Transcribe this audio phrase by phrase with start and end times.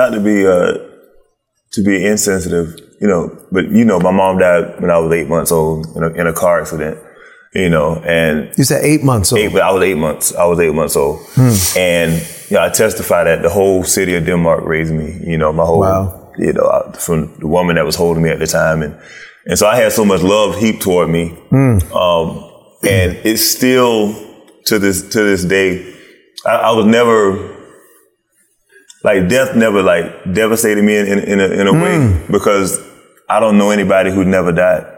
[0.00, 0.72] not to be uh,
[1.74, 2.68] to be insensitive,
[3.00, 3.22] you know,
[3.54, 6.26] but you know, my mom died when I was eight months old in a, in
[6.26, 6.96] a car accident,
[7.54, 9.40] you know, and You said eight months old.
[9.42, 10.26] eight, I was eight months.
[10.34, 11.18] I was eight months old,
[11.76, 12.10] and
[12.48, 15.08] you know, I testify that the whole city of Denmark raised me.
[15.32, 16.32] You know, my whole, Wow.
[16.38, 18.94] you know, I- from the woman that was holding me at the time, and
[19.48, 21.24] and so I had so much love heaped toward me,
[22.04, 22.26] um,
[22.96, 24.14] and it's still
[24.68, 25.70] to this to this day.
[26.46, 27.20] I, I was never
[29.04, 32.32] like death never like devastated me in, in, in a, in a way hmm.
[32.32, 32.80] because
[33.28, 34.94] I don't know anybody who never died.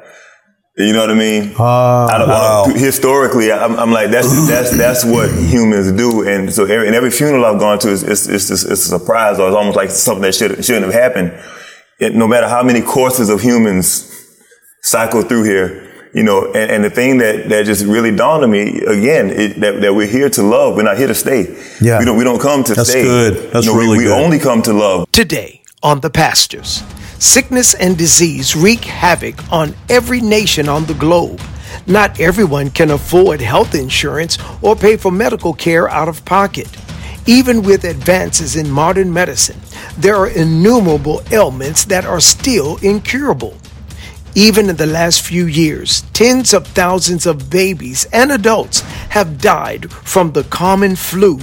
[0.77, 1.53] You know what I mean?
[1.59, 6.53] Ah, I don't, I historically, I'm, I'm like that's that's that's what humans do, and
[6.53, 9.39] so every, and every funeral I've gone to is it's it's, just, it's a surprise,
[9.39, 11.33] or it's almost like something that should shouldn't have happened.
[11.99, 14.07] It, no matter how many courses of humans
[14.81, 15.80] cycle through here,
[16.13, 19.61] you know, and, and the thing that that just really dawned on me again it,
[19.61, 21.57] that that we're here to love, we're not here to stay.
[21.81, 21.99] Yeah.
[21.99, 23.03] we don't we don't come to That's stay.
[23.03, 23.53] That's good.
[23.53, 24.25] That's No, we- really we, good.
[24.25, 25.11] only come to love.
[25.13, 26.83] Today on The Pastors.
[27.19, 31.41] sickness and disease wreak havoc on every nation on the globe.
[31.87, 36.69] Not everyone can afford health insurance or pay for medical care out of pocket.
[37.27, 39.61] Even with advances in modern medicine,
[39.97, 43.55] there are innumerable ailments that are still incurable.
[44.35, 49.91] Even in the last few years, tens of thousands of babies and adults have died
[49.91, 51.39] from the common flu.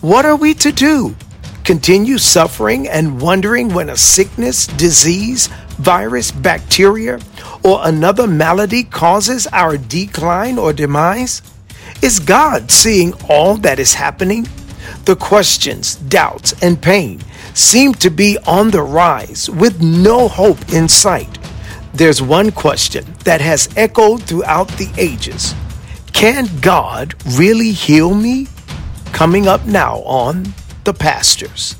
[0.00, 1.14] What are we to do?
[1.62, 7.20] Continue suffering and wondering when a sickness, disease, virus, bacteria,
[7.62, 11.42] or another malady causes our decline or demise?
[12.02, 14.48] Is God seeing all that is happening?
[15.04, 17.20] The questions, doubts, and pain
[17.54, 21.39] seem to be on the rise with no hope in sight.
[21.92, 25.54] There's one question that has echoed throughout the ages
[26.12, 28.46] Can God really heal me?
[29.06, 31.79] Coming up now on The Pastors.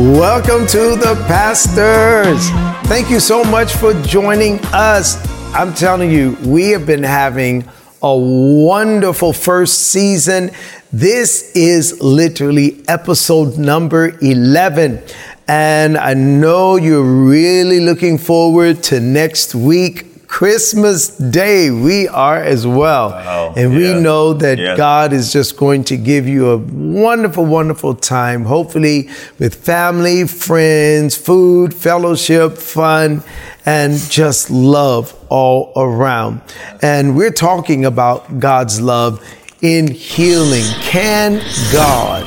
[0.00, 2.48] Welcome to the pastors.
[2.88, 5.18] Thank you so much for joining us.
[5.54, 7.68] I'm telling you, we have been having
[8.02, 10.52] a wonderful first season.
[10.90, 15.02] This is literally episode number 11.
[15.46, 20.09] And I know you're really looking forward to next week,
[20.44, 21.70] Christmas Day.
[21.70, 23.12] We are as well.
[23.56, 24.00] And we Yeah.
[24.00, 24.74] know that Yeah.
[24.74, 29.08] God is just going to give you a wonderful, wonderful time, hopefully
[29.38, 33.22] with family, friends, food, fellowship, fun,
[33.66, 36.40] and just love all around.
[36.80, 39.20] And we're talking about God's love
[39.60, 40.64] in healing.
[40.80, 42.24] Can God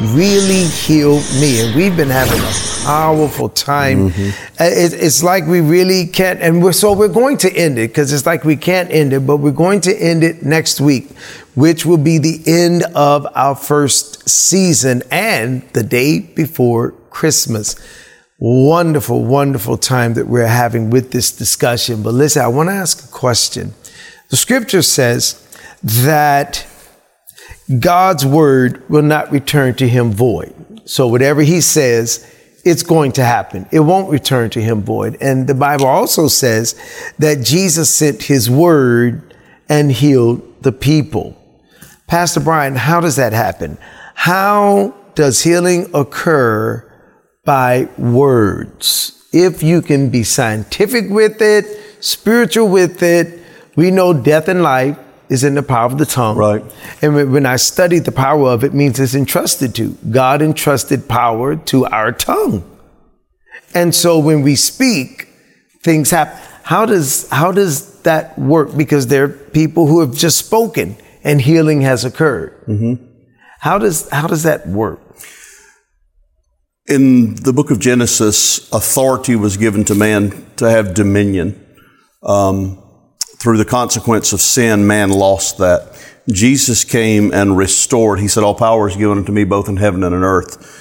[0.00, 1.60] really healed me?
[1.66, 4.08] And we've been having a powerful time.
[4.60, 7.88] Uh, it- it's like we really can't, and we're, so we're going to end it
[7.88, 11.10] because it's like we can't end it, but we're going to end it next week,
[11.54, 17.74] which will be the end of our first season and the day before Christmas.
[18.38, 22.04] Wonderful, wonderful time that we're having with this discussion.
[22.04, 23.74] But listen, I want to ask a question.
[24.30, 25.44] The scripture says
[25.82, 26.64] that
[27.78, 30.82] God's word will not return to him void.
[30.86, 32.26] So whatever he says,
[32.64, 33.66] it's going to happen.
[33.70, 35.16] It won't return to him void.
[35.20, 36.74] And the Bible also says
[37.18, 39.34] that Jesus sent his word
[39.68, 41.36] and healed the people.
[42.06, 43.76] Pastor Brian, how does that happen?
[44.14, 46.90] How does healing occur
[47.44, 49.28] by words?
[49.32, 51.66] If you can be scientific with it,
[52.02, 53.40] spiritual with it,
[53.76, 56.36] we know death and life is in the power of the tongue.
[56.36, 56.64] Right.
[57.02, 59.96] And when I studied the power of it, means it's entrusted to.
[60.10, 62.64] God entrusted power to our tongue.
[63.74, 65.28] And so when we speak,
[65.82, 66.38] things happen.
[66.62, 68.76] How does how does that work?
[68.76, 72.54] Because there are people who have just spoken and healing has occurred.
[73.60, 75.00] How does how does that work?
[76.86, 81.62] In the book of Genesis, authority was given to man to have dominion.
[82.22, 82.82] Um,
[83.38, 85.94] through the consequence of sin, man lost that.
[86.30, 88.20] Jesus came and restored.
[88.20, 90.74] He said, All power is given unto me both in heaven and on earth.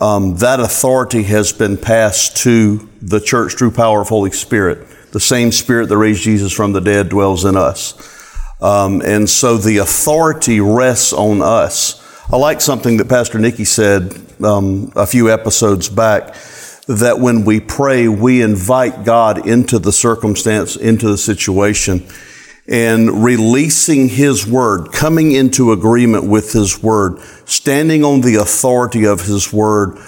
[0.00, 4.86] Um, that authority has been passed to the church through power of Holy Spirit.
[5.12, 7.94] The same Spirit that raised Jesus from the dead dwells in us.
[8.60, 12.02] Um, and so the authority rests on us.
[12.30, 16.34] I like something that Pastor Nikki said um, a few episodes back
[16.88, 22.06] that when we pray, we invite God into the circumstance, into the situation.
[22.68, 29.20] and releasing His Word, coming into agreement with His Word, standing on the authority of
[29.20, 29.98] His Word,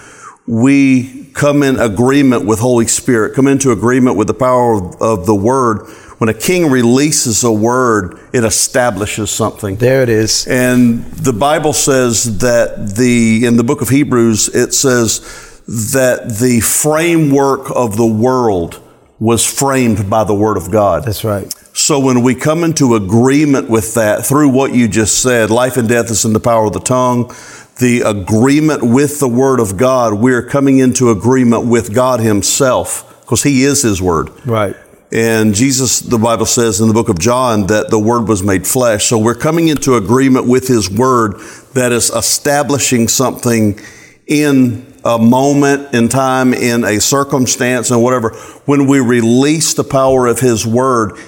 [0.46, 5.26] we come in agreement with Holy Spirit, come into agreement with the power of, of
[5.26, 5.88] the Word.
[6.18, 9.76] When a king releases a word, it establishes something.
[9.76, 10.48] There it is.
[10.48, 15.20] And the Bible says that the, in the book of Hebrews, it says
[15.68, 18.82] that the framework of the world
[19.20, 21.04] was framed by the Word of God.
[21.04, 21.52] That's right.
[21.74, 25.88] So when we come into agreement with that through what you just said, life and
[25.88, 27.32] death is in the power of the tongue,
[27.78, 33.42] the agreement with the Word of God, we're coming into agreement with God Himself because
[33.42, 34.30] He is His Word.
[34.46, 34.74] Right.
[35.12, 38.66] And Jesus, the Bible says in the book of John that the Word was made
[38.66, 39.04] flesh.
[39.04, 41.34] So we're coming into agreement with His Word
[41.74, 43.78] that is establishing something
[44.26, 48.30] in a moment in time, in a circumstance and whatever.
[48.66, 51.18] When we release the power of His Word,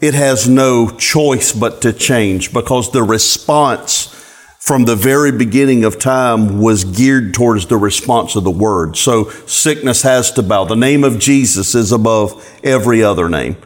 [0.00, 4.12] it has no choice but to change because the response
[4.60, 8.96] from the very beginning of time was geared towards the response of the word.
[8.96, 10.64] So sickness has to bow.
[10.64, 13.56] The name of Jesus is above every other name.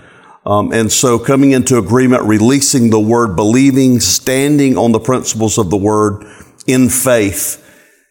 [0.44, 5.70] Um, and so coming into agreement, releasing the word, believing, standing on the principles of
[5.70, 6.26] the word
[6.66, 7.59] in faith,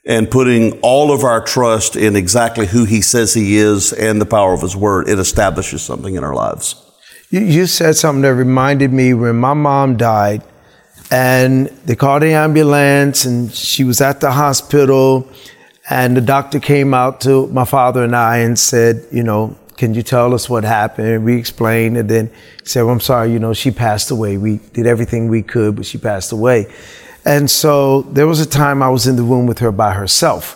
[0.10, 4.26] and putting all of our trust in exactly who he says he is and the
[4.26, 6.76] power of his word, it establishes something in our lives.
[7.30, 10.42] You, you said something that reminded me when my mom died,
[11.12, 15.30] and they called the ambulance, and she was at the hospital,
[15.92, 19.94] and the doctor came out to my father and I and said, you know, can
[19.94, 21.08] you tell us what happened?
[21.08, 22.32] And we explained, and then
[22.64, 24.38] said, well, I'm sorry, you know, she passed away.
[24.38, 26.66] We did everything we could, but she passed away.
[27.26, 30.56] And so there was a time I was in the room with her by herself.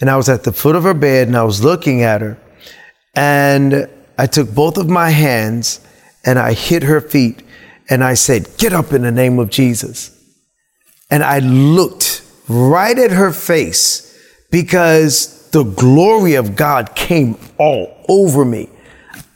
[0.00, 2.38] And I was at the foot of her bed and I was looking at her.
[3.14, 3.88] And
[4.18, 5.80] I took both of my hands
[6.24, 7.42] and I hit her feet
[7.88, 10.12] and I said, Get up in the name of Jesus.
[11.10, 14.02] And I looked right at her face
[14.50, 18.68] because the glory of God came all over me.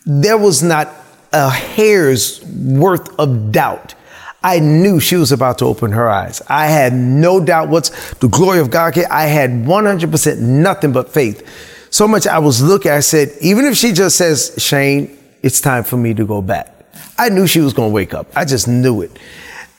[0.05, 0.89] There was not
[1.33, 3.95] a hair's worth of doubt.
[4.43, 6.41] I knew she was about to open her eyes.
[6.49, 8.97] I had no doubt what's the glory of God.
[8.99, 11.47] I had 100% nothing but faith.
[11.91, 15.85] So much I was looking, I said, even if she just says, Shane, it's time
[15.85, 16.75] for me to go back.
[17.19, 18.29] I knew she was going to wake up.
[18.35, 19.19] I just knew it.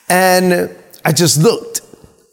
[0.08, 0.70] And
[1.04, 1.80] I just looked.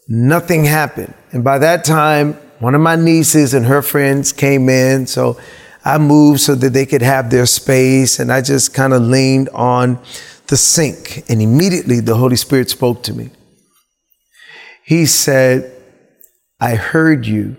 [0.06, 1.14] Nothing happened.
[1.32, 5.06] And by that time, one of my nieces and her friends came in.
[5.06, 5.40] So
[5.84, 8.18] I moved so that they could have their space.
[8.20, 9.98] And I just kind of leaned on
[10.50, 11.24] the sink.
[11.30, 13.30] And immediately the Holy Spirit spoke to me.
[14.84, 15.72] He said,
[16.60, 17.56] I heard you,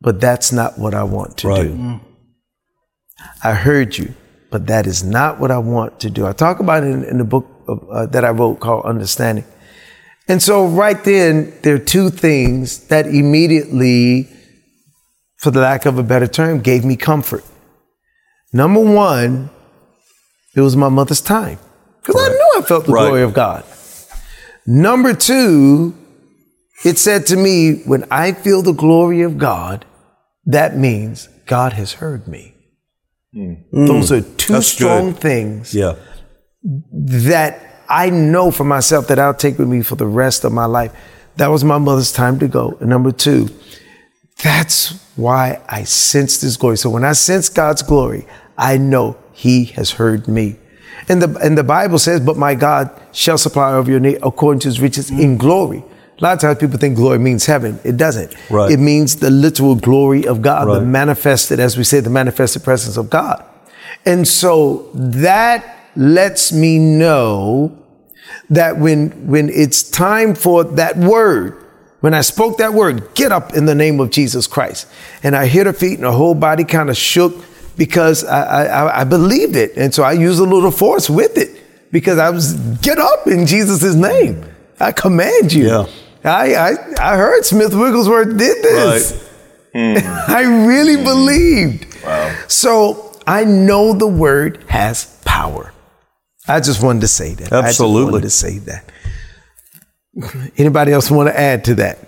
[0.00, 1.62] but that's not what I want to Right.
[1.62, 2.00] do.
[3.44, 4.14] I heard you,
[4.50, 6.26] but that is not what I want to do.
[6.26, 9.44] I talk about it in, in the book of, uh, that I wrote called Understanding.
[10.28, 14.28] And so, right then, there are two things that immediately,
[15.36, 17.44] for the lack of a better term, gave me comfort.
[18.52, 19.50] Number one,
[20.56, 21.58] it was my mother's time,
[22.04, 23.06] because I knew I felt the Right.
[23.06, 23.64] glory of God.
[24.66, 25.94] Number two,
[26.84, 29.84] it said to me, when I feel the glory of God,
[30.46, 32.54] that means God has heard me.
[33.32, 33.54] Hmm.
[33.72, 35.20] Those are two That's strong good.
[35.20, 35.94] things Yeah.
[36.62, 37.58] that
[37.88, 40.92] I know for myself that I'll take with me for the rest of my life.
[41.36, 42.76] That was my mother's time to go.
[42.80, 43.48] And number two,
[44.42, 46.76] that's why I sense this glory.
[46.78, 48.26] So when I sense God's glory,
[48.58, 50.56] I know He has heard me.
[51.08, 54.60] And the and the Bible says, "But my God shall supply of your need according
[54.60, 55.38] to His riches in mm.
[55.38, 55.84] glory."
[56.18, 57.80] A lot of times people think glory means heaven.
[57.82, 58.34] It doesn't.
[58.48, 58.70] Right.
[58.70, 62.96] It means the literal glory of God, the manifested, as we say, the manifested presence
[62.96, 63.44] of God.
[64.06, 65.64] And so that
[65.96, 67.76] lets me know
[68.50, 71.56] that when when it's time for that word,
[72.00, 74.86] when I spoke that word, get up in the name of Jesus Christ,
[75.22, 77.34] and I hit her feet and her whole body kind of shook
[77.76, 81.60] because I, I, I believed it, and so I used a little force with it
[81.90, 84.44] because I was get up in Jesus' name.
[84.80, 85.66] I command you.
[85.68, 85.86] Yeah.
[86.24, 89.30] I, I I heard Smith Wigglesworth did this.
[89.74, 91.86] I really believed.
[92.48, 95.72] So I know the word has power.
[96.46, 97.52] I just wanted to say that.
[97.52, 98.12] I just Absolutely.
[98.12, 98.90] wanted to say that.
[100.58, 101.98] Anybody else want to add to that?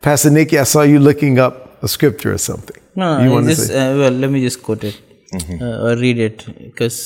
[0.00, 2.76] Pastor Nikki, I saw you looking up a scripture or something.
[2.94, 3.74] No, you I want to say?
[3.74, 5.00] uh, well, let me just quote it
[5.34, 6.96] uh, or read it because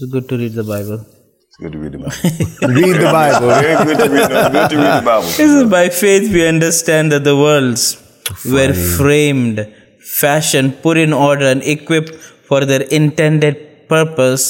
[0.00, 1.00] it's good to read the Bible.
[1.48, 2.74] It's good to read the Bible.
[2.80, 3.48] Read the Bible.
[3.48, 5.28] Very good to read the, good to read the Bible.
[5.28, 7.82] It is by faith we understand that the worlds
[8.46, 9.58] were framed,
[10.00, 12.14] fashioned, put in order, and equipped
[12.48, 14.44] for their intended purpose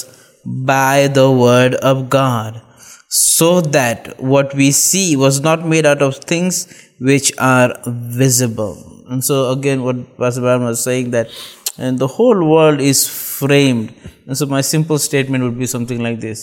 [0.44, 2.60] by the word of God.
[3.14, 6.54] so that what we see was not made out of things
[7.08, 7.70] which are
[8.20, 8.76] visible.
[9.10, 11.28] And so again, what Pastor Brown was saying that,
[11.86, 13.00] and the whole world is
[13.38, 13.88] framed.
[14.26, 16.40] And so my simple statement would be something like this: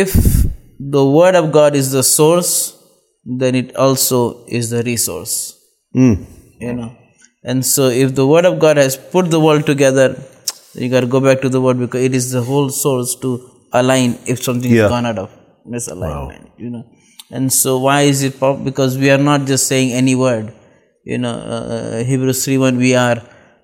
[0.00, 0.12] If
[0.96, 2.52] the Word of God is the source,
[3.42, 4.20] then it also
[4.60, 5.36] is the resource.
[6.64, 6.90] You know,
[7.50, 10.06] and so if the Word of God has put the world together,
[10.74, 13.30] you got to go back to the Word because it is the whole source to
[13.80, 14.84] align if something Yeah.
[14.84, 15.30] is gone out of
[15.76, 16.46] misalignment.
[16.58, 16.84] You know,
[17.30, 18.38] and so why is it?
[18.42, 20.52] pop- Because we are not just saying any word.
[21.04, 22.76] You know, uh, Hebrews three one.
[22.86, 23.16] We are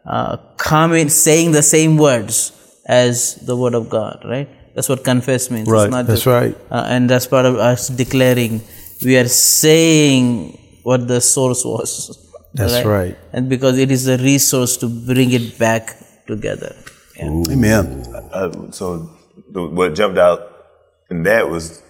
[0.07, 2.53] uh, coming saying the same words
[2.87, 4.23] as the Word of God.
[4.25, 4.49] Right.
[4.75, 5.69] That's what confess means.
[5.69, 5.85] Right.
[5.85, 6.57] It's not That's just- right.
[6.71, 8.61] uh, and that's part of us declaring
[9.05, 12.21] we are saying what the source was.
[12.55, 13.17] That's right.
[13.33, 15.97] And because it is a resource to bring it back
[16.27, 16.75] together.
[17.17, 17.43] Yeah.
[17.51, 18.05] Amen.
[18.33, 19.11] Uh, so
[19.51, 20.41] the, what jumped out
[21.11, 21.83] in that was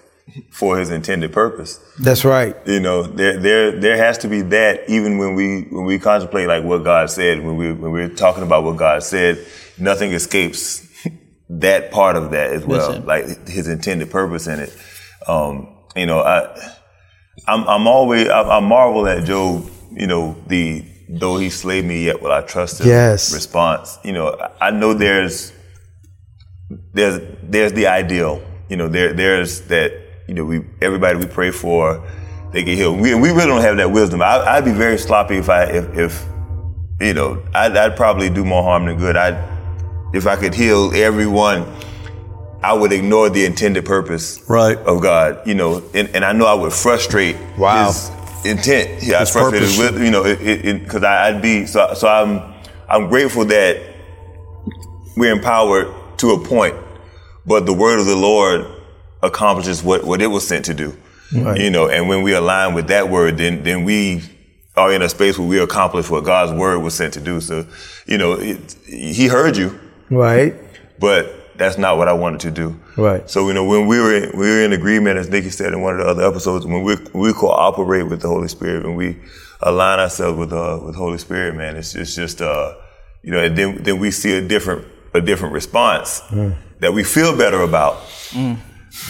[0.51, 1.79] for his intended purpose.
[2.01, 2.57] That's right.
[2.67, 6.49] You know, there there there has to be that even when we when we contemplate
[6.49, 9.45] like what God said, when we when we're talking about what God said,
[9.79, 10.89] nothing escapes
[11.51, 14.77] that part of that as well, like His intended purpose in it.
[15.27, 16.55] Um, you know, I
[17.47, 19.71] I'm I'm always I, I marvel at Job.
[19.93, 22.89] You know, the though he slayed me, yet will I trust him.
[22.89, 23.33] Yes.
[23.33, 23.99] Response.
[24.05, 24.29] You know,
[24.61, 25.53] I I know there's
[26.93, 28.43] there's there's the ideal.
[28.69, 30.03] You know, there there's that.
[30.27, 32.03] You know, we everybody we pray for,
[32.53, 33.01] they get healed.
[33.01, 34.23] We we really don't have that wisdom.
[34.23, 36.25] I, I'd be very sloppy if I if if
[37.01, 39.17] you know I'd, I'd probably do more harm than good.
[39.17, 39.51] I
[40.15, 41.67] if I could heal everyone,
[42.63, 44.79] I would ignore the intended purpose Right.
[44.79, 45.47] of God.
[45.47, 47.89] You know, and, and I know I would frustrate Wow.
[47.89, 48.11] His
[48.47, 49.03] intent.
[49.03, 49.93] Yeah, I His frustrated purpose.
[49.93, 50.23] with you know
[50.85, 52.55] because I'd be so so I'm
[52.89, 53.79] I'm grateful that
[55.17, 56.75] we're empowered to a point,
[57.47, 58.67] but the word of the Lord
[59.25, 60.97] accomplishes what, what it was sent to do.
[61.33, 64.23] You know, and when we align with that word, then then we
[64.77, 67.41] are in a space where we accomplish what God's word was sent to do.
[67.41, 67.67] So,
[68.07, 69.79] you know, it, He heard you,
[70.11, 70.55] Right.
[71.01, 72.79] but that's not what I wanted to do.
[72.97, 73.29] Right.
[73.29, 75.81] So, you know, when we were in, we were in agreement, as Nikki said in
[75.81, 79.17] one of the other episodes, when we we cooperate with the Holy Spirit, and we
[79.61, 82.75] align ourselves with uh with Holy Spirit, man, it's it's just uh
[83.23, 86.23] you know, and then then we see a different a different response
[86.81, 87.95] that we feel better about.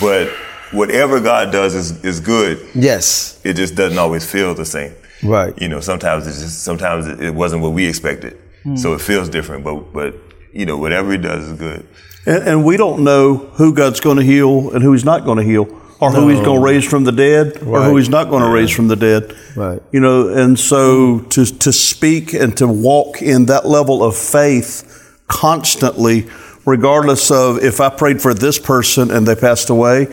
[0.01, 0.29] But
[0.73, 2.67] whatever God does is is good.
[2.75, 3.41] Yes.
[3.45, 4.95] It just doesn't always feel the same.
[5.23, 5.55] Right.
[5.61, 8.77] You know, sometimes it's just sometimes it it wasn't what we expected, hmm.
[8.77, 9.65] so it feels different.
[9.65, 10.15] But but
[10.53, 11.87] you know, whatever He does is good.
[12.27, 15.39] And, and we don't know who God's going to heal and who He's not going
[15.39, 15.69] to heal,
[16.01, 18.51] or who He's going to raise from the dead, or who He's not going to
[18.51, 19.35] raise from the dead.
[19.57, 19.81] Right.
[19.93, 24.91] You know, and so to to speak and to walk in that level of faith
[25.27, 26.27] constantly,
[26.67, 30.09] regardless of if I prayed for this person and they passed away,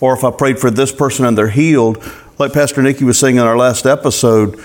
[0.00, 2.02] or if I prayed for this person and they're healed.
[2.38, 4.62] Like Pastor Nikki was saying in our last episode,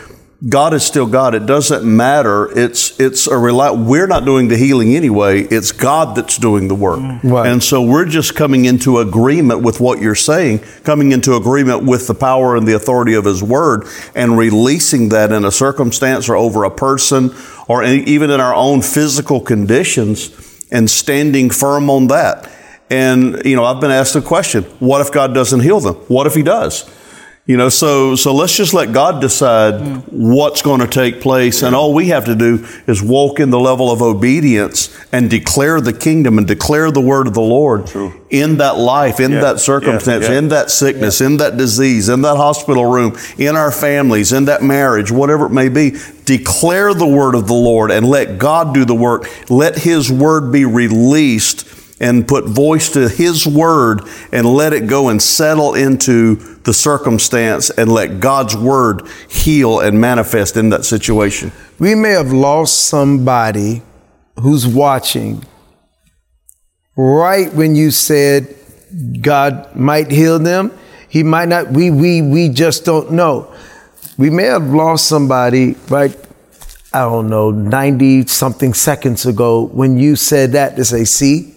[0.49, 1.35] God is still God.
[1.35, 2.49] It doesn't matter.
[2.57, 3.71] It's it's a rely.
[3.71, 5.43] We're not doing the healing anyway.
[5.43, 6.99] It's God that's doing the work.
[6.99, 7.31] Mm.
[7.31, 7.47] Right.
[7.47, 12.07] And so we're just coming into agreement with what you're saying, coming into agreement with
[12.07, 16.35] the power and the authority of His Word, and releasing that in a circumstance or
[16.35, 17.35] over a person,
[17.67, 20.29] or any- even in our own physical conditions,
[20.71, 22.49] and standing firm on that.
[22.89, 25.95] And you know, I've been asked the question: What if God doesn't heal them?
[26.07, 26.89] What if He does?
[27.47, 31.75] You know, so so let's just let God decide what's going to take place, and
[31.75, 35.91] all we have to do is walk in the level of obedience and declare the
[35.91, 37.89] kingdom and declare the word of the Lord
[38.29, 40.37] in that life, in Yeah, that circumstance, yeah, yeah.
[40.37, 44.61] in that sickness, in that disease, in that hospital room, in our families, in that
[44.61, 45.97] marriage, whatever it may be.
[46.25, 49.27] Declare the word of the Lord and let God do the work.
[49.49, 51.67] Let His word be released
[52.01, 54.01] and put voice to His word
[54.33, 60.01] and let it go and settle into the circumstance and let God's word heal and
[60.01, 61.51] manifest in that situation.
[61.79, 63.83] We may have lost somebody
[64.39, 65.45] who's watching
[66.97, 68.55] right when you said
[69.21, 70.71] God might heal them.
[71.07, 71.71] He might not.
[71.71, 73.53] We we we just don't know.
[74.17, 76.17] We may have lost somebody right.
[76.93, 81.55] I don't know, 90 something seconds ago when you said that to say, see,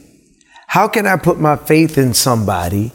[0.75, 2.91] how can I put my faith in somebody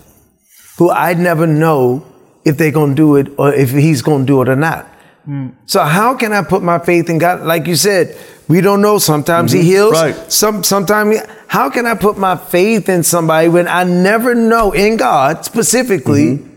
[0.77, 2.05] who I never know
[2.43, 4.85] if they're going to do it or if he's going to do it or not?
[5.23, 5.51] Hmm.
[5.65, 7.39] So how can I put my faith in God?
[7.43, 8.17] Like you said,
[8.49, 8.97] we don't know.
[8.97, 9.65] Sometimes He hmm.
[9.65, 9.93] heals.
[9.93, 10.29] Right.
[10.29, 11.19] Some sometimes.
[11.47, 16.35] How can I put my faith in somebody when I never know in God specifically?
[16.35, 16.49] Mm-hmm.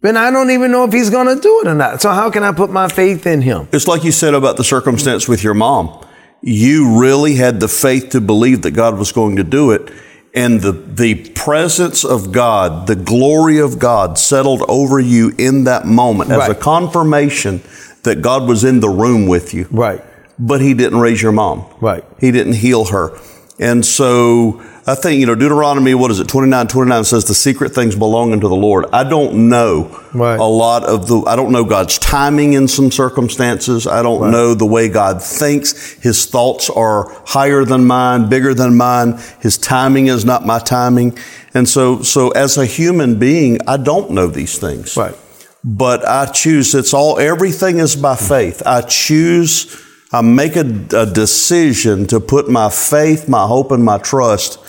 [0.00, 2.00] When I don't even know if He's going to do it or not.
[2.00, 3.68] So how can I put my faith in Him?
[3.72, 6.02] It's like you said about the circumstance with your mom.
[6.40, 9.92] You really had the faith to believe that God was going to do it.
[10.36, 15.86] And the, the presence of God, the glory of God settled over you in that
[15.86, 17.62] moment as a confirmation
[18.02, 19.66] that God was in the room with you.
[19.70, 20.04] Right.
[20.38, 21.64] But he didn't raise your mom.
[21.80, 22.04] Right.
[22.20, 23.18] He didn't heal her.
[23.58, 27.74] And so I think, you know, Deuteronomy, what is it, 29, 29 says the secret
[27.74, 28.84] things belong unto the Lord.
[28.92, 30.38] I don't know Right.
[30.38, 33.88] a lot of the, I don't know God's timing in some circumstances.
[33.88, 35.94] I don't know the way God thinks.
[35.94, 39.18] His thoughts are higher than mine, bigger than mine.
[39.40, 41.18] His timing is not my timing.
[41.52, 45.16] And so, so as a human being, I don't know these things Right.
[45.64, 48.62] but I choose, it's all, everything is by faith.
[48.64, 50.60] I choose, I make a,
[50.96, 54.60] a decision to put my faith, my hope, and my trust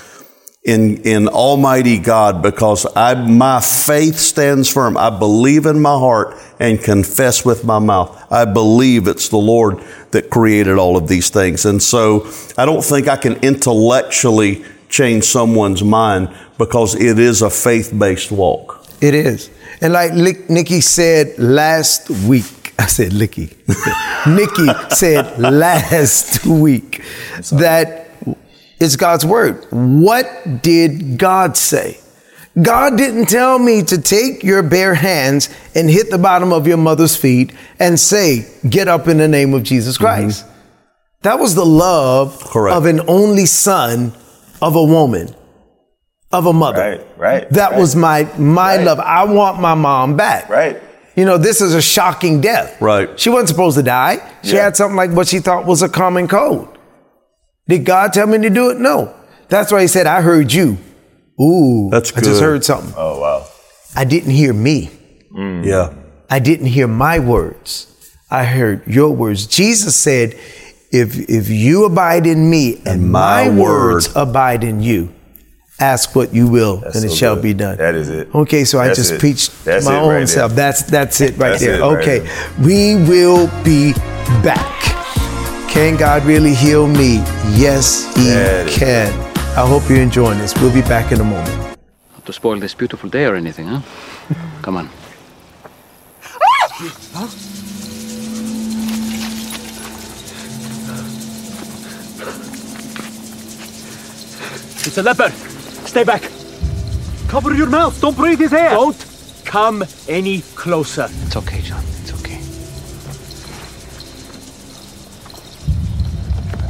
[0.67, 4.97] in, in Almighty God because I, my faith stands firm.
[4.97, 8.21] I believe in my heart and confess with my mouth.
[8.29, 9.81] I believe it's the Lord
[10.12, 11.65] that created all of these things.
[11.65, 17.50] And so I don't think I can intellectually change someone's mind because it is a
[17.50, 18.86] faith based walk.
[19.00, 19.50] It is.
[19.79, 23.55] And like Lick, Nikki said last week, I said Licky.
[24.36, 27.03] Nikki said last week
[27.51, 28.06] that
[28.79, 29.65] it's God's word.
[29.72, 32.00] What did God say?
[32.62, 36.77] God didn't tell me to take your bare hands and hit the bottom of your
[36.77, 40.05] mother's feet and say, Get up in the name of Jesus mm-hmm.
[40.05, 40.46] Christ.
[41.22, 42.75] That was the love Correct.
[42.75, 44.13] of an only son
[44.62, 45.36] of a woman,
[46.31, 46.79] of a mother.
[46.79, 47.79] Right, right, That right.
[47.79, 48.86] was my my Right.
[48.86, 49.00] love.
[49.00, 50.50] I want my mom back.
[50.50, 50.81] Right.
[51.15, 52.79] You know, this is a shocking death.
[52.81, 53.19] Right.
[53.19, 54.19] She wasn't supposed to die.
[54.43, 54.63] She Yeah.
[54.65, 56.76] had something like what she thought was a common cold.
[57.67, 58.79] Did God tell me to do it?
[58.79, 59.13] No.
[59.50, 60.77] That's why he said, I heard you.
[61.39, 61.89] Ooh.
[61.91, 62.24] That's good.
[62.24, 62.93] I just heard something.
[62.97, 63.45] Oh wow.
[63.95, 64.89] I didn't hear me.
[65.33, 65.65] Mm.
[65.65, 65.93] Yeah.
[66.29, 67.93] I didn't hear my words.
[68.29, 69.47] I heard your words.
[69.47, 70.33] Jesus said,
[70.91, 75.13] if, if you abide in me and, my my, words word- abide in you,
[75.79, 77.43] ask what you will That's and it so shall good.
[77.43, 77.77] be done.
[77.77, 78.33] That is it.
[78.33, 79.19] Okay, so I just it.
[79.19, 80.27] preached That's my own right there.
[80.27, 80.53] self.
[80.53, 81.75] That's that's it right That's there.
[81.75, 82.19] it right okay.
[82.19, 82.65] there.
[82.65, 83.94] We will be
[84.44, 84.65] back.
[85.70, 87.18] Can God really heal me?
[87.53, 88.25] Yes, He
[88.74, 89.14] can.
[89.58, 90.53] I hope you're enjoying this.
[90.60, 91.77] We'll be back in a moment.
[92.14, 93.82] Not to spoil this beautiful day or anything, huh?
[94.62, 94.90] Come on.
[104.86, 105.30] It's a leper.
[105.86, 106.24] Stay back.
[107.27, 108.00] Cover your mouth.
[108.00, 108.70] Don't breathe his air.
[108.70, 109.06] Don't
[109.44, 111.10] come any closer.
[111.24, 111.84] It's okay, John.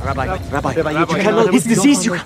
[0.07, 0.29] It's okay.
[0.51, 1.53] Rabbi, Rabbi, Rabbi, you cannot.
[1.53, 2.05] His disease.
[2.05, 2.17] You.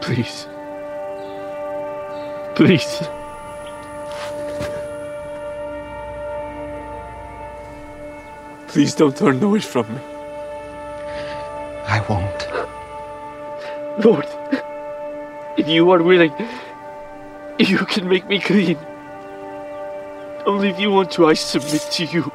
[0.00, 0.46] Please.
[2.56, 3.02] Please.
[8.68, 10.00] Please don't turn away from me.
[11.86, 12.48] I won't.
[14.04, 14.26] Lord,
[15.60, 16.32] if you are willing,
[17.58, 18.78] you can make me clean.
[20.46, 22.32] Only if you want to, I submit to you.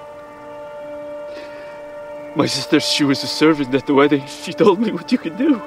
[2.35, 4.25] My sister, she was a servant at the wedding.
[4.27, 5.61] She told me what you can do.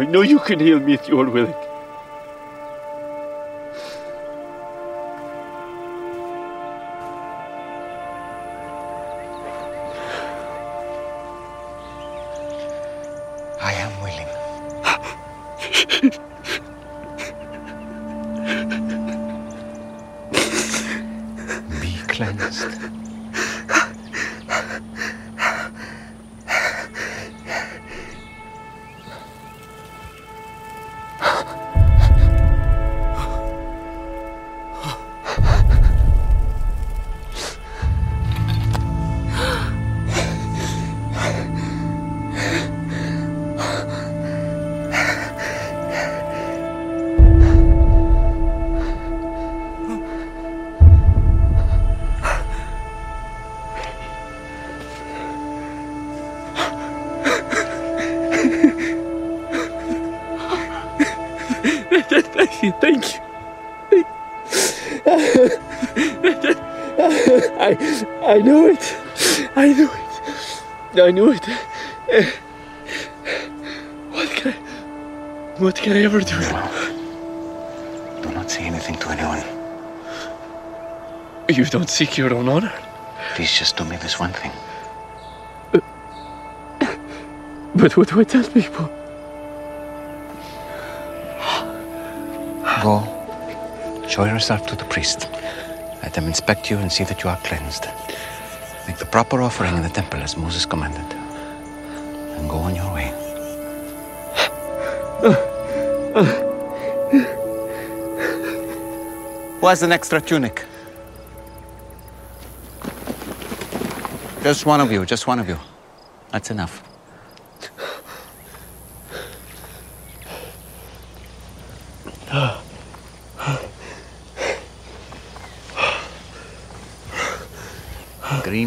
[0.00, 1.54] I know you can heal me if you are willing.
[62.80, 63.20] Thank you.
[67.58, 67.76] I
[68.22, 68.96] I knew it.
[69.56, 71.00] I knew it.
[71.00, 71.46] I knew it.
[74.12, 74.56] What can I
[75.58, 76.38] what can I ever do?
[78.22, 79.42] Do not say anything to anyone.
[81.48, 82.72] You don't seek your own honor.
[83.34, 84.52] Please just do me this one thing.
[87.74, 88.88] But what do I tell people?
[94.14, 95.28] Show yourself to the priest.
[96.00, 97.88] Let them inspect you and see that you are cleansed.
[98.86, 101.12] Make the proper offering in the temple as Moses commanded.
[102.38, 103.12] And go on your way.
[109.60, 110.64] Who has an extra tunic?
[114.44, 115.58] Just one of you, just one of you.
[116.30, 116.84] That's enough.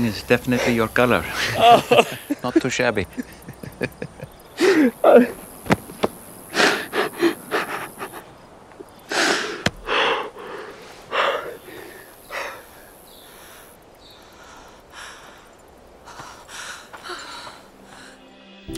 [0.07, 1.23] Is definitely your color.
[1.57, 2.03] Oh.
[2.43, 3.05] Not too shabby.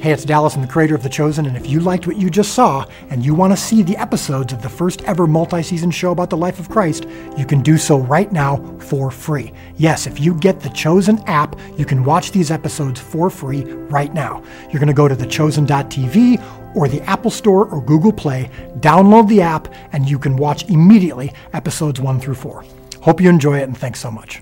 [0.10, 2.32] Hey, it's Dallas, I'm the creator of The Chosen, and if you liked what you
[2.32, 5.92] just saw and you want to see the episodes of the first ever multi season
[5.92, 7.06] show about the life of Christ,
[7.38, 9.54] you can do so right now for free.
[9.78, 14.12] Yes, if you get The Chosen app, you can watch these episodes for free right
[14.12, 14.42] now.
[14.72, 19.44] You're going to go to thechosen.tv or the Apple Store or Google Play, download the
[19.44, 22.66] app, and you can watch immediately episodes 1 through 4.
[23.04, 24.42] Hope you enjoy it, and thanks so much.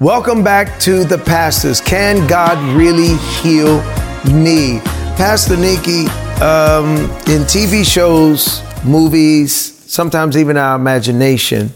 [0.00, 1.78] Welcome back to the pastors.
[1.82, 3.82] Can God really heal
[4.32, 4.80] me?
[5.16, 6.06] Pastor Nikki,
[6.42, 9.52] um, in TV shows, movies,
[9.90, 11.72] sometimes even our imagination,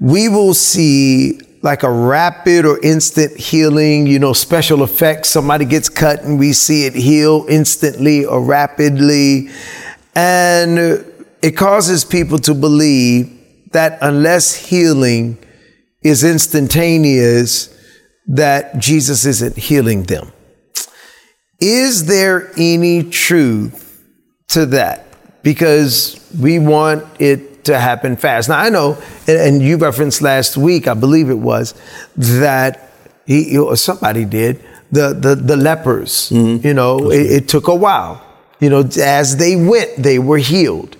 [0.00, 5.28] we will see like a rapid or instant healing, you know, special effects.
[5.28, 9.50] Somebody gets cut and we see it heal instantly or rapidly.
[10.14, 11.04] And
[11.42, 13.30] it causes people to believe
[13.72, 15.38] that unless healing
[16.02, 17.76] is instantaneous,
[18.26, 20.32] that Jesus isn't healing them.
[21.60, 24.02] Is there any truth
[24.48, 25.06] to that?
[25.42, 28.48] Because we want it to happen fast.
[28.48, 31.74] Now, I know, and, you referenced last week, I believe it was,
[32.16, 32.90] that
[33.26, 36.66] he, or somebody did, the, the, the lepers, mm-hmm.
[36.66, 38.26] you know, it, it took a while.
[38.58, 40.96] You know, as they went, they were healed.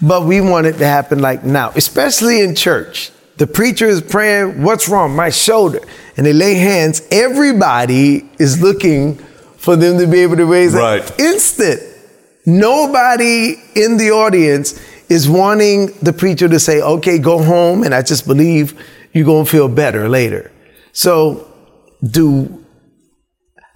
[0.00, 3.10] But we want it to happen like now, especially in church.
[3.38, 5.16] The preacher is praying, What's wrong?
[5.16, 5.80] My shoulder.
[6.16, 7.02] And they lay hands.
[7.10, 9.16] Everybody is looking
[9.56, 11.02] for them to be able to raise Right.
[11.02, 11.20] it.
[11.20, 11.80] Instant.
[12.44, 18.02] Nobody in the audience is wanting the preacher to say, Okay, go home, and I
[18.02, 18.74] just believe
[19.12, 20.50] you're going to feel better later.
[20.92, 21.46] So,
[22.04, 22.58] do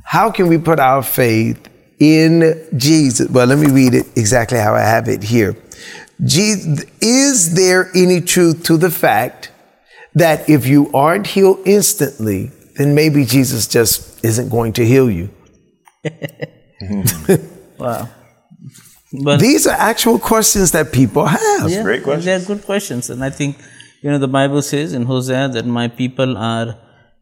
[0.04, 1.58] how can we put our faith
[1.98, 3.28] in Jesus?
[3.28, 5.56] Well, let me read it exactly how I have it here.
[6.24, 9.50] Je- Is there any truth to the fact
[10.14, 15.28] that if you aren't healed instantly, then maybe Jesus just isn't going to heal you?
[17.78, 18.08] Wow.
[19.24, 21.70] But These are actual questions that people have.
[21.70, 22.24] yeah, great questions.
[22.24, 23.56] They're good questions, and I think
[24.02, 26.76] you know the Bible says in Hosea that my people are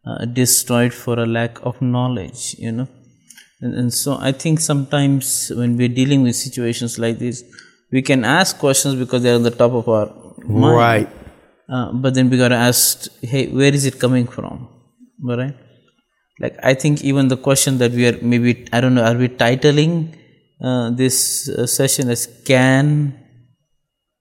[0.06, 2.54] uh, destroyed for a lack of knowledge.
[2.58, 2.88] You know,
[3.60, 7.42] and, and so I think sometimes when we're dealing with situations like this,
[7.94, 10.06] we can ask questions because they're on the top of our
[10.62, 10.76] mind.
[10.84, 11.08] Right.
[11.74, 14.68] Uh, but then we gotta ask, hey, where is it coming from?
[15.22, 15.54] Right?
[16.40, 19.28] Like I think even the question that we are maybe I don't know, are we
[19.28, 19.92] titling
[20.60, 22.88] uh, this uh, session as "Can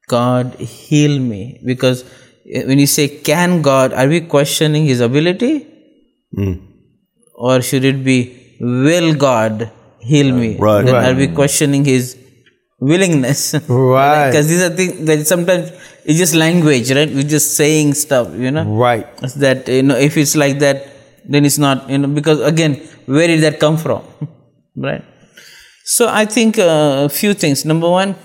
[0.08, 5.54] God heal me?" Because uh, when you say "Can God," are we questioning His ability,
[7.34, 8.18] or should it be
[8.62, 10.86] "Will God heal me?" Right.
[10.86, 11.12] Then Right.
[11.12, 12.16] are we questioning His
[12.92, 13.56] willingness?
[13.68, 14.30] Right.
[14.30, 15.72] Because these are things that sometimes
[16.06, 17.10] it's just language, right?
[17.10, 18.66] We're just saying stuff, you know.
[18.66, 19.08] Right.
[19.22, 20.88] It's that you know, if it's like that,
[21.26, 24.04] then it's not, you know, because again, where did that come from,
[24.76, 25.04] right?
[25.86, 27.66] So I think uh, a few things.
[27.66, 28.16] Number one,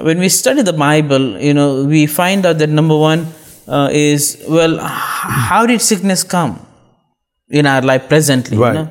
[0.00, 3.26] when we study the Bible, you know, we find out that number one
[3.68, 6.64] uh, is well, how did sickness come
[7.50, 8.56] in our life presently?
[8.56, 8.74] Right.
[8.74, 8.88] You know?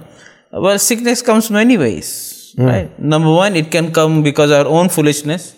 [0.53, 2.07] Well, sickness comes many ways,
[2.57, 2.97] right?
[2.99, 5.55] Number one, it can come because our own foolishness,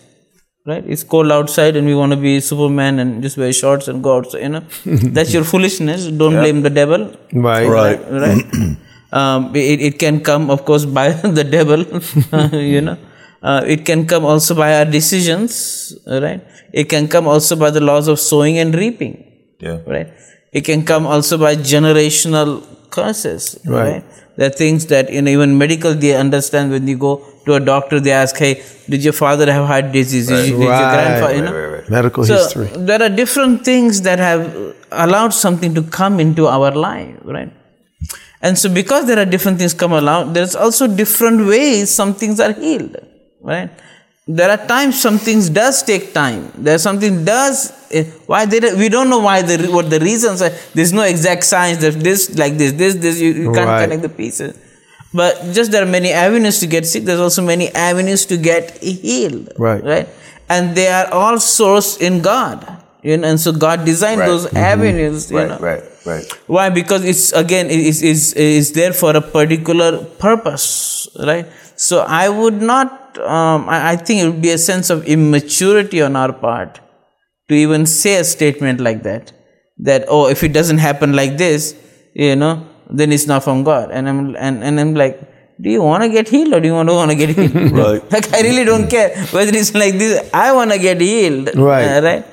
[0.65, 0.84] right?
[0.88, 4.17] It's cold outside and we want to be Superman and just wear shorts and go
[4.17, 4.63] outside, you know?
[4.86, 6.08] That's your foolishness.
[6.08, 7.15] Don't blame the devil.
[7.34, 7.67] Right.
[7.67, 7.99] Right.
[8.12, 8.45] Right?
[9.12, 11.84] um, it, it can come, of course, by the devil,
[12.60, 12.97] you know?
[13.41, 16.41] Uh, it can come also by our decisions, right?
[16.71, 19.15] It can come also by the laws of sowing and reaping
[19.60, 19.79] Yeah.
[19.86, 20.08] right?
[20.53, 23.91] It can come also by generational curses, Right.
[23.91, 24.06] right?
[24.36, 27.60] There are things that you know, even medical they understand when you go to a
[27.60, 30.28] doctor, they ask, "Hey, did your father have heart disease?
[30.28, 31.54] Did, you, did your grandfather?" You know?
[31.54, 31.89] Right, right, right.
[31.89, 32.69] Medical so history.
[32.76, 37.52] there are different things that have allowed something to come into our life, right?
[38.41, 42.39] And so because there are different things come along, there's also different ways some things
[42.39, 42.98] are healed,
[43.41, 43.69] right?
[44.27, 46.51] There are times some things does take time.
[46.57, 50.41] there's something does eh, why they don't- we don't know why the what the reasons
[50.41, 50.51] are.
[50.73, 53.81] There's no exact science that this like this this this you, you can't Right.
[53.83, 54.55] connect the pieces.
[55.13, 57.03] But just there are many avenues to get sick.
[57.05, 59.49] There's also many avenues to get healed.
[59.59, 59.83] Right.
[59.83, 60.07] Right.
[60.49, 62.65] And they are all sourced in God.
[63.03, 64.27] You know, and so God designed Right.
[64.31, 65.29] those avenues.
[65.29, 65.57] You Right, know.
[65.59, 66.25] right, right.
[66.47, 66.69] Why?
[66.69, 71.45] Because it's again it is is is there for a particular purpose, right?
[71.88, 73.17] So I would not.
[73.17, 76.80] Um, I, I think it would be a sense of immaturity on our part
[77.50, 79.34] to even say a statement like that.
[79.80, 81.76] That oh, if it doesn't happen like this,
[82.13, 83.91] you know, then it's not from God.
[83.91, 85.19] And I'm and, and I'm like,
[85.62, 87.72] do you want to get healed or do you want to want to get healed?
[87.84, 88.12] Right.
[88.15, 90.30] like I really don't care whether it's like this.
[90.34, 91.54] I want to get healed.
[91.56, 91.98] Right.
[91.98, 92.26] Uh, right.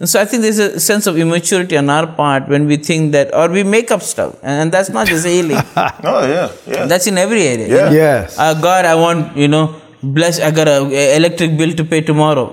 [0.00, 3.12] And so I think there's a sense of immaturity on our part when we think
[3.12, 5.62] that, or we make up stuff, and that's not just ailing.
[6.12, 6.86] Oh yeah, yeah.
[6.86, 7.68] that's in every area.
[7.68, 7.90] Yeah.
[7.90, 8.38] Yes.
[8.38, 9.64] Uh, God, I want you know,
[10.02, 10.40] bless.
[10.40, 12.46] I got a, a electric bill to pay tomorrow.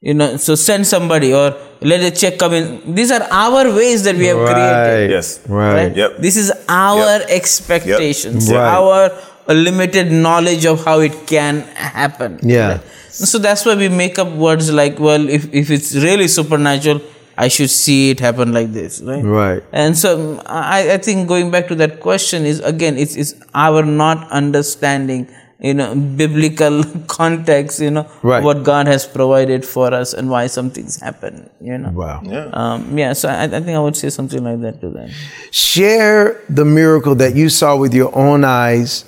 [0.00, 1.46] You know, so send somebody or
[1.80, 2.94] let a check come in.
[2.94, 5.10] These are our ways that we have created.
[5.10, 5.40] Yes.
[5.48, 5.74] Right.
[5.74, 5.96] Right?
[5.96, 6.18] Yep.
[6.18, 8.56] This is our expectations, Yep.
[8.56, 8.74] Right.
[8.76, 9.10] our
[9.54, 12.38] limited knowledge of how it can happen.
[12.42, 12.68] Yeah.
[12.72, 12.80] Right?
[13.10, 17.00] So that's why we make up words like, well, if, if it's really supernatural,
[17.38, 19.22] I should see it happen like this, right?
[19.22, 19.62] Right.
[19.72, 23.34] And so um, I, I think going back to that question is again, it's, it's
[23.54, 25.28] our not understanding,
[25.60, 28.42] you know, biblical context, you know, Right.
[28.42, 31.90] what God has provided for us and why some things happen, you know.
[31.90, 32.22] Wow.
[32.24, 32.50] Yeah.
[32.52, 35.10] Um, yeah, so I, I think I would say something like that to them.
[35.50, 39.04] Share the miracle that you saw with your own eyes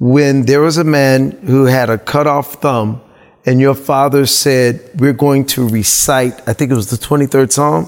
[0.00, 3.00] when there was a man who had a cut off thumb,
[3.46, 7.86] and your father said, We're going to recite, I think it was the 23rd Psalm.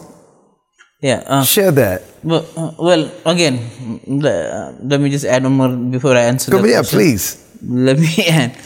[1.00, 1.24] Yeah.
[1.26, 2.02] Uh, Share that.
[2.22, 3.58] well, uh, well, again,
[4.06, 6.98] le- uh, let me just add one more before I answer Go, the yeah, question.
[6.98, 7.58] please.
[7.64, 8.56] Let me add.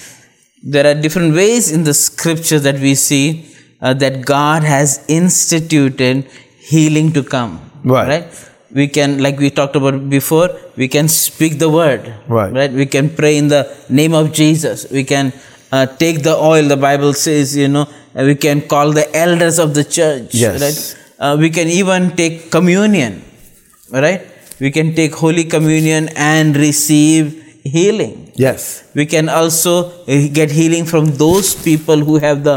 [0.63, 3.47] There are different ways in the scripture that we see
[3.81, 6.25] uh, that God has instituted
[6.59, 7.61] healing to come.
[7.85, 8.09] Right.
[8.09, 8.51] Right.
[8.79, 12.03] We can, like we talked about before, we can speak the word.
[12.29, 12.53] Right.
[12.59, 12.73] Right.
[12.81, 13.63] We can pray in the
[14.01, 14.91] name of Jesus.
[14.99, 15.33] We can
[15.73, 16.65] uh, take the oil.
[16.75, 20.35] The Bible says, you know, and we can call the elders of the church.
[20.35, 20.61] Yes.
[20.67, 20.79] Right.
[21.19, 23.23] Uh, we can even take communion.
[23.91, 24.21] Right.
[24.61, 27.43] We can take Holy Communion and receive
[27.77, 28.89] healing Yes.
[28.95, 32.57] we can also uh, get healing from those people who have the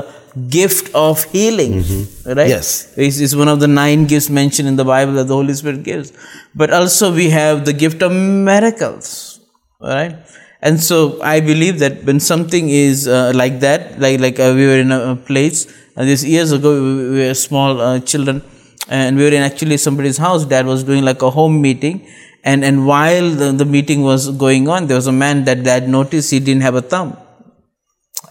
[0.50, 1.78] gift of healing
[2.26, 2.48] right?
[2.48, 2.94] Yes.
[2.98, 5.84] it's, it's one of the nine gifts mentioned in the bible that the holy spirit
[5.84, 6.13] gives.
[6.56, 9.39] But also we have the gift of miracles
[9.82, 10.15] right?
[10.62, 14.65] And so i believe that when something is uh, like that like like uh, we
[14.68, 18.42] were in a, place uh, this years ago we, we were small uh, children
[18.89, 20.46] and we were in actually somebody's house.
[20.46, 22.06] Dad was doing like a home meeting
[22.44, 25.88] and and while the, the meeting was going on there was a man that dad
[25.88, 27.18] noticed he didn't have a thumb.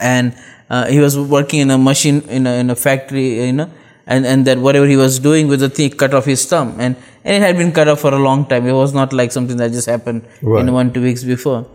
[0.01, 0.35] And
[0.71, 3.71] uh, he was working in a machine in a, in a factory you know
[4.07, 6.97] and and that whatever he was doing with the thing cut off his thumb and
[7.25, 9.57] and it had been cut off for a long time it was not like something
[9.63, 10.61] that just happened Right.
[10.67, 11.67] in one two weeks before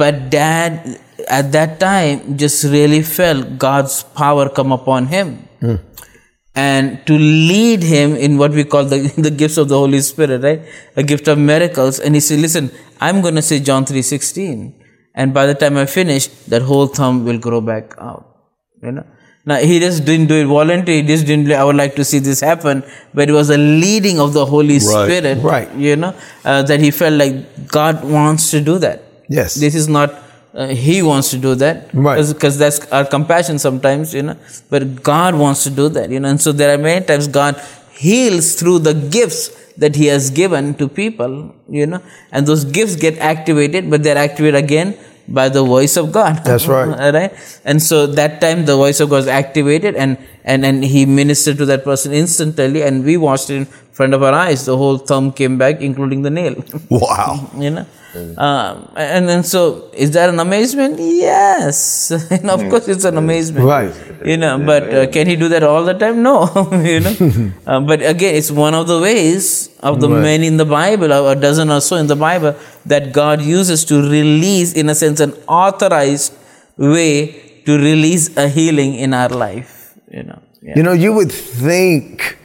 [0.00, 0.98] but dad
[1.40, 5.28] at that time just really felt god's power come upon him
[6.54, 10.42] and to lead him in what we call the, the gifts of the Holy Spirit,
[10.42, 10.62] right?
[10.96, 12.00] A gift of miracles.
[12.00, 14.72] And he said, listen, I'm going to say John 3.16.
[15.18, 18.24] And by the time I finish, that whole thumb will grow back out.
[18.82, 19.06] You know?
[19.50, 21.02] Now, he just didn't do it voluntarily.
[21.02, 22.84] He just didn't, I would like to see this happen.
[23.14, 25.38] But it was a leading of the Holy Spirit.
[25.42, 25.70] Right.
[25.74, 29.02] You know, uh, that he felt like God wants to do that.
[29.28, 29.54] Yes.
[29.66, 30.14] This is not
[30.54, 32.24] uh, he wants to do that Right.
[32.34, 34.36] because that's our compassion sometimes you know
[34.70, 37.60] but god wants to do that you know and so there are many times god
[37.92, 39.42] heals through the gifts
[39.82, 41.32] that he has given to people
[41.68, 44.96] you know and those gifts get activated but they're activated again
[45.28, 46.42] by the voice of god.
[46.44, 47.12] That's right.
[47.14, 47.60] Right?
[47.64, 51.58] And so that time the voice of god was activated and and and he ministered
[51.58, 54.64] to that person instantly and we watched it in front of our eyes.
[54.64, 56.54] The whole thumb came back including the nail.
[56.88, 57.50] Wow.
[57.58, 57.86] you know
[58.38, 60.98] um, and then so is that an amazement?
[60.98, 62.10] Yes.
[62.30, 63.64] And of course it's an amazement.
[63.66, 63.94] Right.
[64.24, 66.22] you know but uh, can he do that all the time?
[66.22, 66.46] No
[66.92, 67.52] you know?
[67.66, 70.22] Uh, but again it's one of the ways of the Right.
[70.22, 72.54] many in the bible or a dozen or so in the bible
[72.86, 76.32] that god uses to release in a sense an authorized
[76.76, 77.14] way
[77.66, 80.40] to release a healing in our life you know?
[80.62, 80.72] Yeah.
[80.76, 82.36] You know, you would think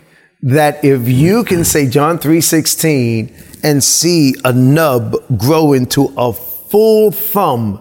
[0.43, 3.31] that if you can say John 3:16
[3.63, 7.79] and see a nub grow into a full thumb,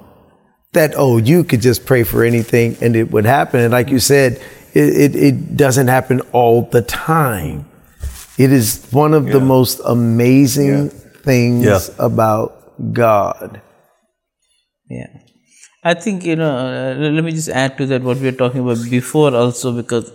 [0.73, 3.61] that oh, you could just pray for anything and it would happen.
[3.61, 4.41] And like you said,
[4.75, 7.67] it, it, it doesn't happen all the time.
[8.39, 11.81] It is one of the most amazing things Yeah.
[11.99, 13.61] about God.
[14.89, 15.07] Yeah.
[15.85, 16.51] I think you know.
[16.57, 20.11] Uh, let me just add to that what we were talking about before also because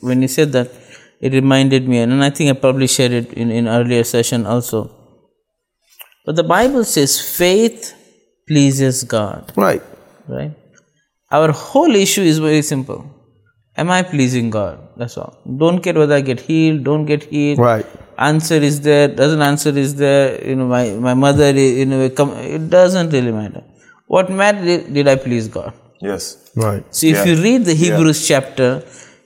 [0.00, 0.70] when you said that,
[1.20, 4.90] it reminded me, and I think I probably shared it in in earlier session also.
[6.24, 7.94] But the Bible says faith
[8.48, 9.52] pleases God.
[9.56, 9.82] Right.
[10.28, 10.52] Right.
[11.30, 13.04] Our whole issue is very simple.
[13.76, 14.78] Am I pleasing God?
[14.96, 15.36] That's all.
[15.58, 16.84] Don't care whether I get healed.
[16.84, 17.58] Don't get healed.
[17.58, 17.86] Right.
[18.16, 19.08] Answer is there.
[19.08, 20.46] Doesn't answer is there.
[20.48, 21.48] You know, my my mother.
[21.62, 22.30] is- You know, come.
[22.58, 23.62] It doesn't really matter.
[24.06, 25.72] What mattered did I please God?
[26.00, 26.28] Yes.
[26.54, 26.84] Right.
[26.98, 27.24] So if Yeah.
[27.30, 28.68] you read the Hebrews chapter,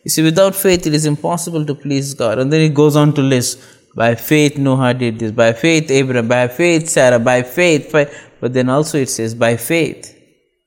[0.05, 2.39] you see, without faith it is impossible to please God.
[2.39, 3.59] And then it goes on to list
[3.94, 7.90] by faith Noah did this, by faith Abraham, by faith Sarah, by faith.
[7.92, 10.14] By, but then also it says by faith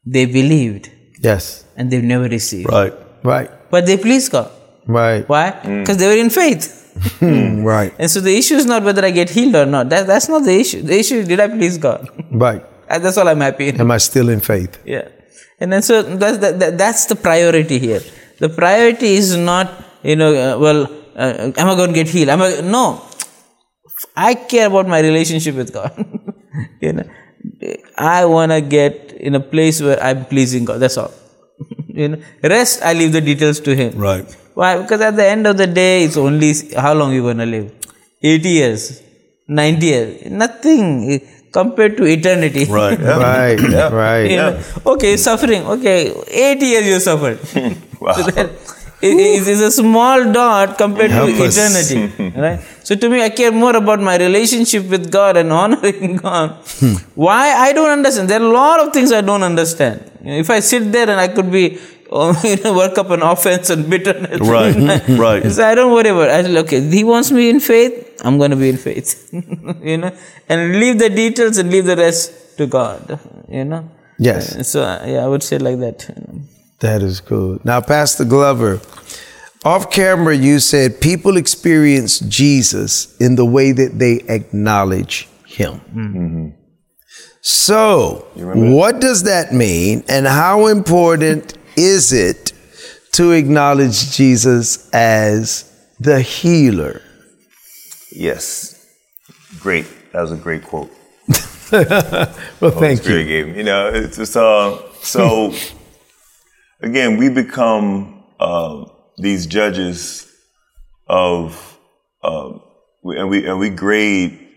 [0.05, 0.89] they believed
[1.21, 1.65] Yes.
[1.77, 2.69] and they've never received.
[2.69, 2.93] Right.
[3.23, 3.49] Right.
[3.69, 4.51] But they pleased God.
[4.87, 5.27] Right.
[5.29, 5.51] Why?
[5.51, 6.77] Because they were in faith.
[7.21, 7.93] Right.
[7.97, 9.89] And so the issue is not whether I get healed or not.
[9.89, 10.81] That, that's not the issue.
[10.81, 12.07] The issue is did I please God?
[12.31, 12.65] Right.
[12.91, 13.79] And that's all I'm happy in.
[13.79, 14.77] Am I still in faith?
[14.83, 15.07] Yeah.
[15.61, 18.01] And then so that's, that, that, that's the priority here.
[18.39, 19.71] The priority is not,
[20.03, 22.27] you know, uh, well, uh, am I going to get healed?
[22.29, 23.01] Am I, no.
[24.15, 25.93] I care about my relationship with God.
[26.81, 27.09] you know,
[27.97, 30.79] I want to get in a place where I'm pleasing God.
[30.79, 31.11] That's all.
[31.87, 33.97] you know, rest, I leave the details to Him.
[33.97, 34.25] Right.
[34.53, 34.81] Why?
[34.81, 37.71] Because at the end of the day, it's only how long you're going to live.
[38.21, 39.01] 80 years,
[39.47, 41.19] 90 years, nothing eh,
[41.51, 42.65] compared to eternity.
[42.65, 42.99] Right.
[42.99, 43.59] Right.
[43.91, 44.29] Right.
[44.29, 45.65] You know, okay, suffering.
[45.65, 47.39] Okay, 80 years you suffered.
[47.99, 48.13] Wow.
[48.13, 48.49] So that
[49.09, 51.57] it is is a small dot compared to Helpless.
[51.57, 52.01] eternity.
[52.43, 52.59] Right?
[52.83, 56.49] So to me, I care more about my relationship with God and honoring God.
[57.15, 57.45] Why?
[57.67, 58.29] I don't understand.
[58.29, 60.11] There are a lot of things I don't understand.
[60.43, 61.79] If I sit there and I could be,
[62.11, 64.39] oh, you know, work up an offense and bitterness.
[64.55, 64.75] Right,
[65.25, 65.51] right.
[65.51, 66.33] So I don't worry about it.
[66.37, 67.93] I say, okay, He wants me in faith,
[68.25, 69.11] I'm going to be in faith.
[69.91, 70.11] you know,
[70.49, 73.19] and leave the details and leave the rest to God.
[73.49, 73.89] You know.
[74.19, 74.55] Yes.
[74.55, 74.79] Uh, So
[75.13, 75.99] yeah, I would say like that.
[76.81, 77.63] That is good.
[77.63, 78.81] Now, Pastor Glover,
[79.63, 86.55] off camera, you said people experience Jesus in the way that they acknowledge him.
[87.41, 92.53] So, what does that mean, and how important is it
[93.13, 97.01] to acknowledge Jesus as the healer?
[98.11, 98.87] Yes.
[99.59, 99.85] Great.
[100.13, 100.91] That was a great quote.
[101.71, 103.23] Well, thank you.
[103.23, 103.57] gave me.
[103.59, 105.53] You know, it's just uh, so.
[106.81, 108.85] again, we become uh,
[109.17, 110.31] these judges
[111.07, 111.77] of,
[112.23, 112.51] uh,
[113.03, 114.47] and we and we grade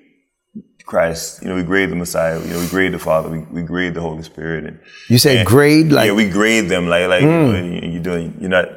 [0.87, 1.43] Christ.
[1.43, 2.41] You know, we grade the Messiah.
[2.41, 3.29] You know, we grade the Father.
[3.31, 4.65] We, we grade the Holy Spirit.
[4.67, 8.37] And You say and- grade like yeah, we grade them like like you- you're doing.
[8.41, 8.69] You're not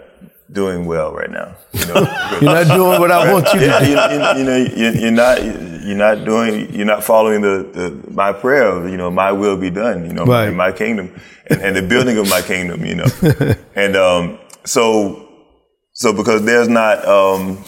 [0.51, 1.55] doing well right now.
[1.73, 1.95] You know,
[2.41, 3.85] you're not doing what I want you to yeah, do.
[3.85, 5.37] you, you, you know, you're, you're not,
[5.87, 9.57] you're not doing, you're not following the, the my prayer of, you know, my will
[9.57, 10.49] be done, you know, Right.
[10.49, 11.07] in my kingdom
[11.49, 13.07] and, and the building of my kingdom, you know,
[13.75, 15.27] and um, so,
[15.93, 17.63] so because there's not, um,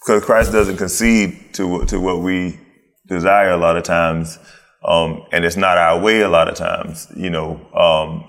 [0.00, 2.58] because Christ doesn't concede to what- to what we
[3.06, 4.38] desire a lot of times,
[4.84, 8.24] um, and it's not our way a lot of times, you know, um,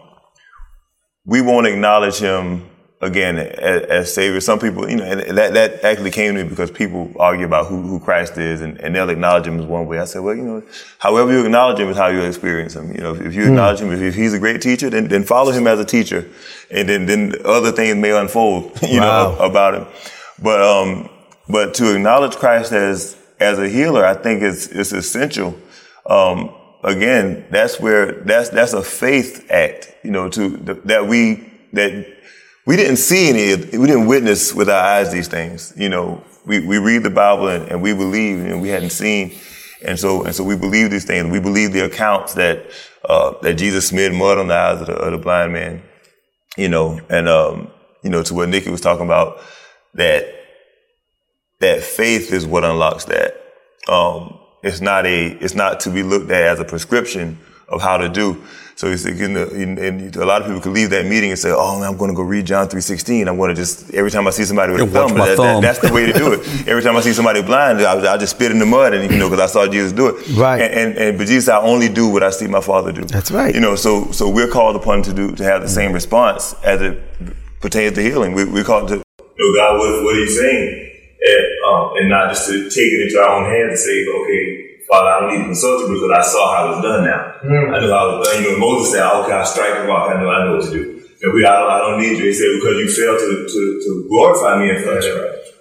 [1.26, 2.70] we won't acknowledge him
[3.06, 4.42] again as, as savior.
[4.42, 7.68] Some people, you know, and that that actually came to me because people argue about
[7.68, 10.00] who, who Christ is, and, and they'll acknowledge him as one way.
[10.00, 10.64] I said, well, you know,
[11.00, 12.92] however you acknowledge him is how you experience him.
[12.92, 15.24] You know, if, if you acknowledge him, if, if he's a great teacher, then then
[15.24, 16.28] follow him as a teacher,
[16.72, 19.36] and then then other things may unfold, you Wow.
[19.38, 19.88] know, about him.
[20.42, 21.10] But um,
[21.48, 25.56] but to acknowledge Christ as as a healer, I think it's it's essential.
[26.06, 26.52] Um,
[26.84, 30.50] again, that's where that's that's a faith act, you know, to
[30.86, 32.15] that we that
[32.66, 35.74] we didn't see any, we didn't witness with our eyes these things.
[35.78, 39.36] You know, we, we read the Bible and, and we believe, and we hadn't seen,
[39.84, 41.32] and so and so we believe these things.
[41.32, 42.66] We believe the accounts that
[43.08, 45.84] uh, that Jesus smeared mud on the eyes of the, of the blind man.
[46.58, 47.70] You know, and um,
[48.02, 49.42] you know, to what Nikki was talking about,
[49.94, 50.26] that
[51.60, 53.42] that faith is what unlocks that.
[53.88, 57.98] Um, it's not a, it's not to be looked at as a prescription of how
[57.98, 58.44] to do.
[58.78, 61.30] So it's like, you know, and and a lot of people could leave that meeting
[61.32, 63.30] and say, "Oh, man, I'm going to go read John three sixteen.
[63.30, 65.38] I'm going to just every time I see somebody with a Yeah, watch thumb, that-
[65.38, 66.40] that- that's the way to do it.
[66.68, 69.18] every time I see somebody blind, I, I just spit in the mud, and you
[69.18, 70.28] know, because I saw Jesus do it.
[70.36, 70.62] Right.
[70.62, 73.04] And, and and but Jesus, I only do what I see my Father do.
[73.06, 73.56] That's right.
[73.56, 76.82] You know, so so we're called upon to do to have the same response as
[76.82, 77.00] it
[77.62, 78.34] pertains to healing.
[78.34, 80.92] We, we're called to, know God, what, what are you saying?
[81.28, 84.75] And, um, and not just to take it into our own hands and say, okay,
[84.88, 87.22] Father, I don't need to consult you because I saw how it was done now.
[87.42, 87.74] Hmm.
[87.74, 88.44] I know how it was done.
[88.44, 90.14] You know, Moses said, okay, I'll strike the rock.
[90.14, 90.84] I know, I know what to do.
[91.26, 92.30] And we, I don't, I don't need you.
[92.30, 95.06] He said, because you failed to, to, to glorify me in flesh.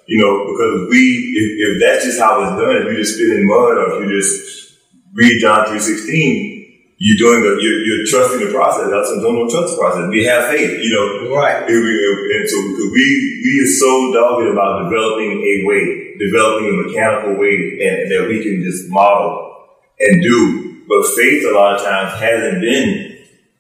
[0.06, 1.00] You know, because we,
[1.40, 4.04] if, if that's just how it's done, if you just spit in mud or if
[4.04, 4.76] you just
[5.14, 6.53] read John 3.16,
[6.98, 8.86] you're doing the, you're, you're trusting the process.
[8.86, 10.06] That's what don't trust the process.
[10.10, 11.34] We have faith, you know.
[11.34, 11.66] Right.
[11.66, 13.04] And, we, and so we,
[13.42, 18.42] we are so dogged about developing a way, developing a mechanical way and that we
[18.42, 19.66] can just model
[19.98, 20.86] and do.
[20.86, 23.18] But faith a lot of times hasn't been,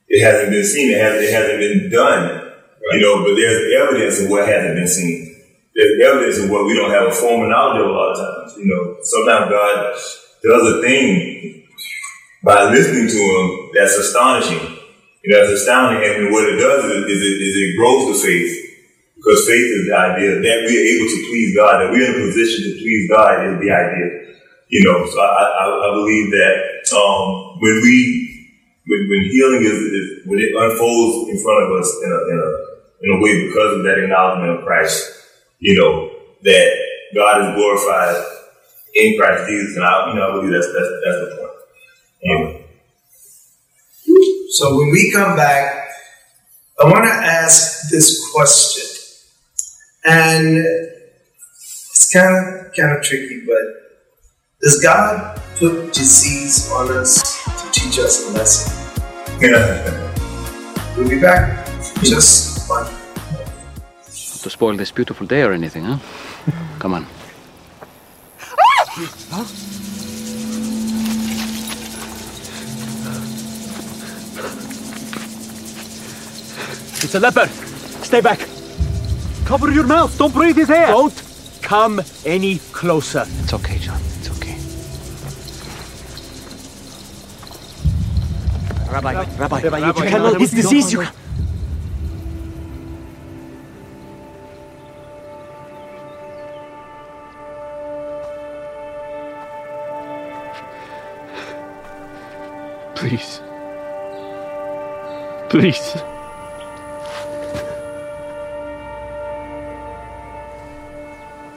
[0.08, 0.92] it hasn't been seen.
[0.94, 2.52] It hasn't, it hasn't been done,
[2.92, 5.34] you know, but there's evidence of what hasn't been seen.
[5.74, 8.58] There's evidence of what we don't have a formal knowledge of a lot of times.
[8.58, 9.96] You know, sometimes God
[10.44, 11.63] does a thing
[12.44, 14.84] by listening to him that's astonishing.
[15.24, 16.04] Know, that's astounding.
[16.04, 18.52] And what it does is, is, it, is it grows the faith.
[19.16, 22.20] Because faith is the idea that we are able to please God, that we're in
[22.20, 24.36] a position to please God is the idea.
[24.68, 27.96] You know, so I, I, I believe that um, when we,
[28.84, 32.36] when, when healing is, is, when it unfolds in front of us in a, in
[32.36, 32.50] a,
[33.00, 35.08] in a way because of that acknowledgement of Christ,
[35.60, 36.68] you know, that
[37.14, 38.16] God is glorified
[38.94, 39.76] in Christ Jesus.
[39.76, 41.43] And I, you know, I believe that's, that's, that's the point.
[42.24, 42.58] Yeah.
[44.50, 45.88] So when we come back,
[46.80, 48.82] I want to ask this question.
[50.06, 53.64] And it's kind of kind of tricky, but
[54.62, 58.72] does God put disease on us to teach us a lesson?
[60.96, 61.66] we'll be back.
[62.02, 62.86] Just one.
[64.06, 65.98] To spoil this beautiful day or anything, huh?
[66.78, 67.06] Come on.
[77.04, 77.50] It's a leopard.
[77.50, 78.38] Stay back.
[79.44, 80.16] Cover your mouth.
[80.16, 80.86] Don't breathe his air.
[80.86, 81.22] Don't
[81.60, 83.26] come any closer.
[83.40, 84.00] It's okay, John.
[84.00, 84.56] It's okay.
[88.90, 90.40] Rabbi, Rabbi, Rabbi, you cannot.
[90.40, 90.92] His disease.
[90.94, 91.06] You.
[102.94, 103.42] Please.
[105.50, 106.13] Please.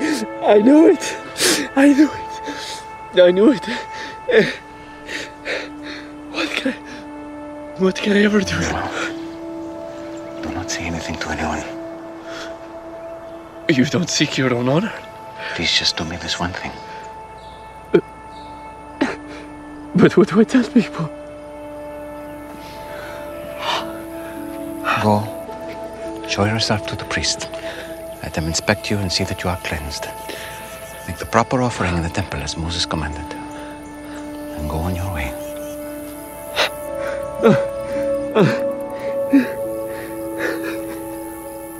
[0.00, 1.16] I, I knew it.
[1.76, 3.20] I knew it.
[3.20, 3.66] I knew it.
[6.32, 6.76] What can I,
[7.78, 8.58] what can I ever do?
[10.42, 11.62] Do not say anything to anyone.
[13.68, 14.92] You don't seek your own honor.
[15.54, 16.72] Please just do me this one thing.
[19.96, 21.08] But what do I tell people?
[25.02, 25.22] Go.
[26.28, 27.48] Show yourself to the priest.
[28.24, 30.06] Let them inspect you and see that you are cleansed.
[31.06, 33.30] Make the proper offering in the temple as Moses commanded.
[34.56, 35.28] And go on your way.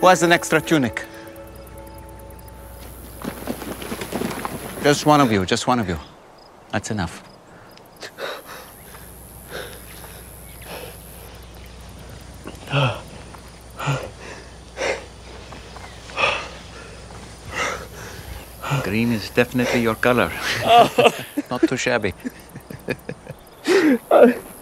[0.00, 1.06] Who has an extra tunic?
[4.82, 5.98] Just one of you, just one of you.
[6.72, 7.22] That's enough.
[18.82, 20.30] Green is definitely your color.
[20.64, 21.10] Oh.
[21.50, 22.14] Not too shabby.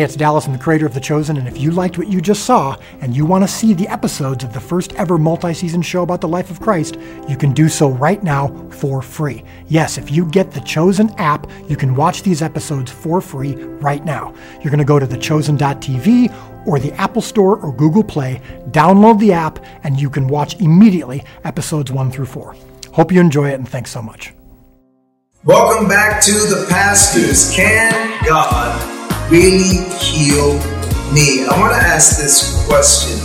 [0.00, 2.22] Hey, it's Dallas, I'm the creator of The Chosen, and if you liked what you
[2.22, 5.82] just saw and you want to see the episodes of the first ever multi season
[5.82, 6.96] show about the life of Christ,
[7.28, 9.44] you can do so right now for free.
[9.68, 14.02] Yes, if you get The Chosen app, you can watch these episodes for free right
[14.02, 14.32] now.
[14.62, 18.40] You're going to go to thechosen.tv or the Apple Store or Google Play,
[18.70, 22.56] download the app, and you can watch immediately episodes 1 through 4.
[22.92, 24.32] Hope you enjoy it, and thanks so much.
[25.44, 27.54] Welcome back to the pastors.
[27.54, 28.99] Can God
[29.30, 30.54] really heal
[31.14, 31.46] me?
[31.46, 33.18] I want to ask this question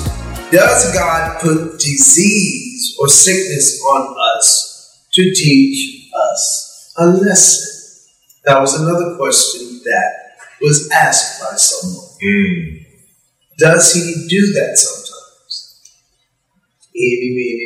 [0.51, 7.71] Does God put disease or sickness on us to teach us a lesson?
[8.45, 12.09] That was another question that was asked by someone.
[12.21, 12.77] Hmm.
[13.57, 15.11] Does he do that sometimes?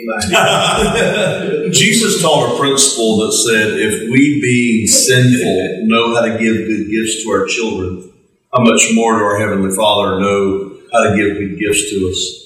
[0.06, 1.70] Miny.
[1.72, 6.90] Jesus taught a principle that said if we, being sinful, know how to give good
[6.90, 8.12] gifts to our children,
[8.54, 12.40] how much more do our Heavenly Father know how to give good gifts to us?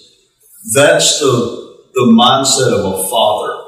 [0.73, 3.59] That's the, the mindset of a father.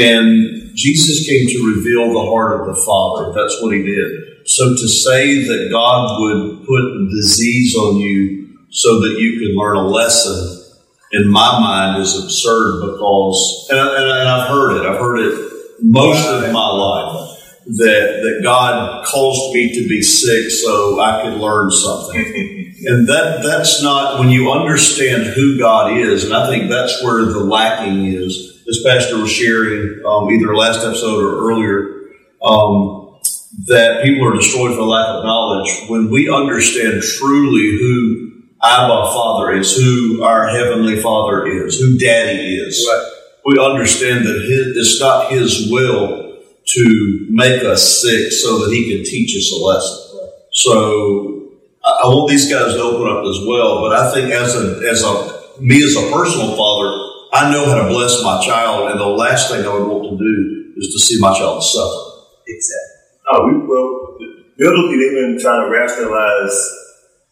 [0.00, 3.32] And Jesus came to reveal the heart of the Father.
[3.32, 4.48] That's what he did.
[4.48, 9.76] So to say that God would put disease on you so that you can learn
[9.76, 10.64] a lesson
[11.12, 15.52] in my mind is absurd because, and, I, I've heard it, I've heard it
[15.82, 21.34] most of my life that, that God caused me to be sick so I could
[21.34, 22.74] learn something.
[22.86, 27.24] and that, that's not, when you understand who God is, and I think that's where
[27.24, 32.10] the lacking is, as Pastor was sharing um, either last episode or earlier,
[32.42, 33.20] um,
[33.66, 35.88] that people are destroyed for lack of knowledge.
[35.88, 42.56] When we understand truly who Abba Father is, who our Heavenly Father is, who Daddy
[42.56, 42.88] is,
[43.44, 46.21] we understand that his, it's not His will
[46.74, 49.98] to make us sick so that He can teach us a lesson.
[50.52, 51.50] So
[51.84, 55.02] I, want these guys to open up as well, but I think as a as
[55.02, 56.90] a me as a personal father,
[57.32, 60.16] I know how to bless my child, and the last thing I would want to
[60.16, 62.28] do is to see my child suffer.
[62.46, 62.92] Exactly.
[63.32, 64.18] Oh, we, well,
[64.58, 66.56] biblically, they've been trying to rationalize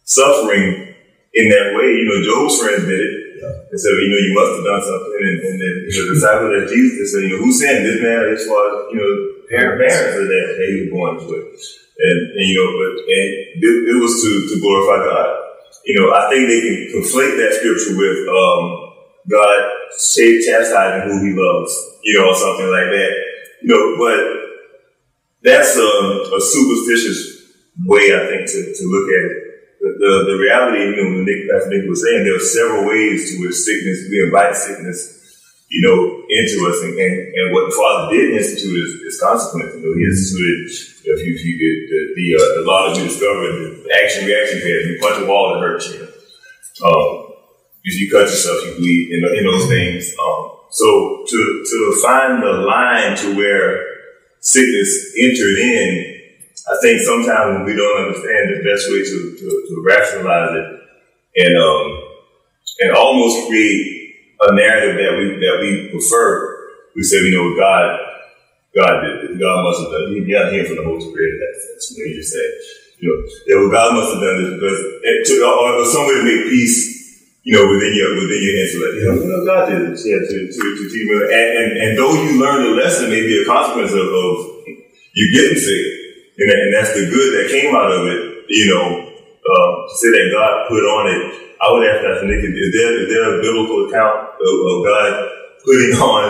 [0.04, 0.94] suffering
[1.34, 1.86] in that way.
[1.86, 3.19] You know, Job's friends did it.
[3.40, 5.14] And said, you know, you must have done something.
[5.16, 5.56] And, and
[5.96, 8.60] know, the disciples of Jesus they said, you know, who sinned this man as far
[8.68, 9.12] as, you know,
[9.48, 11.30] parents, parents are that, that he was born to.
[11.30, 13.28] And, and, you know, but and
[13.60, 15.28] it, it was to, to glorify God.
[15.84, 18.62] You know, I think they can conflate that scripture with um,
[19.28, 19.58] God
[20.44, 21.72] chastising who he loves,
[22.04, 23.12] you know, or something like that.
[23.62, 24.20] You know, but
[25.42, 25.90] that's a,
[26.36, 27.52] a superstitious
[27.84, 29.39] way, I think, to, to look at it.
[29.80, 33.40] The, the, reality, you know, Nick, Pastor Nick was saying, there are several ways to
[33.40, 35.16] which sickness, we invite sickness,
[35.72, 36.84] you know, into us.
[36.84, 39.72] And, and, and what the Father did institute is, is consequence.
[39.80, 40.68] You know, He instituted,
[41.00, 44.28] if you, if you did, the, the, uh, the law that we discovered, the action
[44.28, 46.04] reaction pattern, you punch a wall, it hurts you.
[46.84, 47.32] Um,
[47.84, 50.12] if you cut yourself, you bleed, in, in those things.
[50.20, 53.80] Um, so to, to find the line to where
[54.40, 56.09] sickness entered in,
[56.68, 60.68] I think sometimes when we don't understand the best way to, to, to rationalize it
[61.46, 61.86] and um,
[62.80, 67.98] and almost create a narrative that we that we prefer, we say we know God
[68.76, 69.38] God did this.
[69.38, 70.26] God must have done it.
[70.26, 71.40] You got to hear from the Holy Spirit.
[71.40, 72.50] That's, that's what you just said.
[73.00, 73.16] You know,
[73.48, 76.24] yeah, well, God must have done this because it, to, or, or some way to
[76.24, 77.00] make peace
[77.42, 78.54] you know, within your within your.
[78.60, 81.14] You know, you know God did this, yeah, to to to teach me.
[81.16, 84.34] And, and and though you learn the lesson, maybe a consequence of, of
[85.16, 85.84] you getting sick,
[86.40, 88.48] and, that, and that's the good that came out of it.
[88.48, 91.22] You know, uh, to say that God put on it.
[91.60, 95.08] I would ask Pastor Nick, is there is there a biblical account of, of God
[95.64, 96.24] putting on?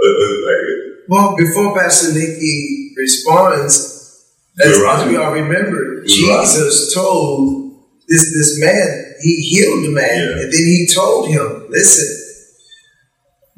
[0.00, 0.64] A, a, like,
[1.08, 4.24] Well, before Pastor Nikki responds,
[4.64, 7.76] as, as we all remember, Jesus told
[8.08, 12.08] this this man, he healed the man, and then he told him, listen,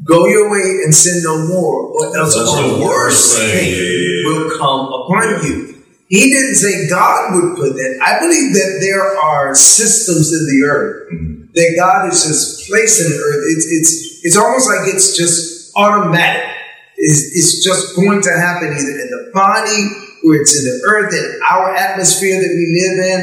[0.04, 3.50] go your way and sin no more, or else That's a the worse worst thing.
[3.50, 4.26] thing Yeah, yeah, yeah.
[4.26, 5.71] will come upon you.
[6.12, 7.92] He didn't say God would put that.
[8.04, 11.08] I believe that there are systems in the earth
[11.56, 13.40] that God is just placed in the earth.
[13.56, 13.90] It's it's
[14.20, 16.52] it's almost like it's just automatic.
[17.00, 19.88] It's, it's just going to happen either in the body
[20.28, 23.22] or it's in the earth in our atmosphere that we live in.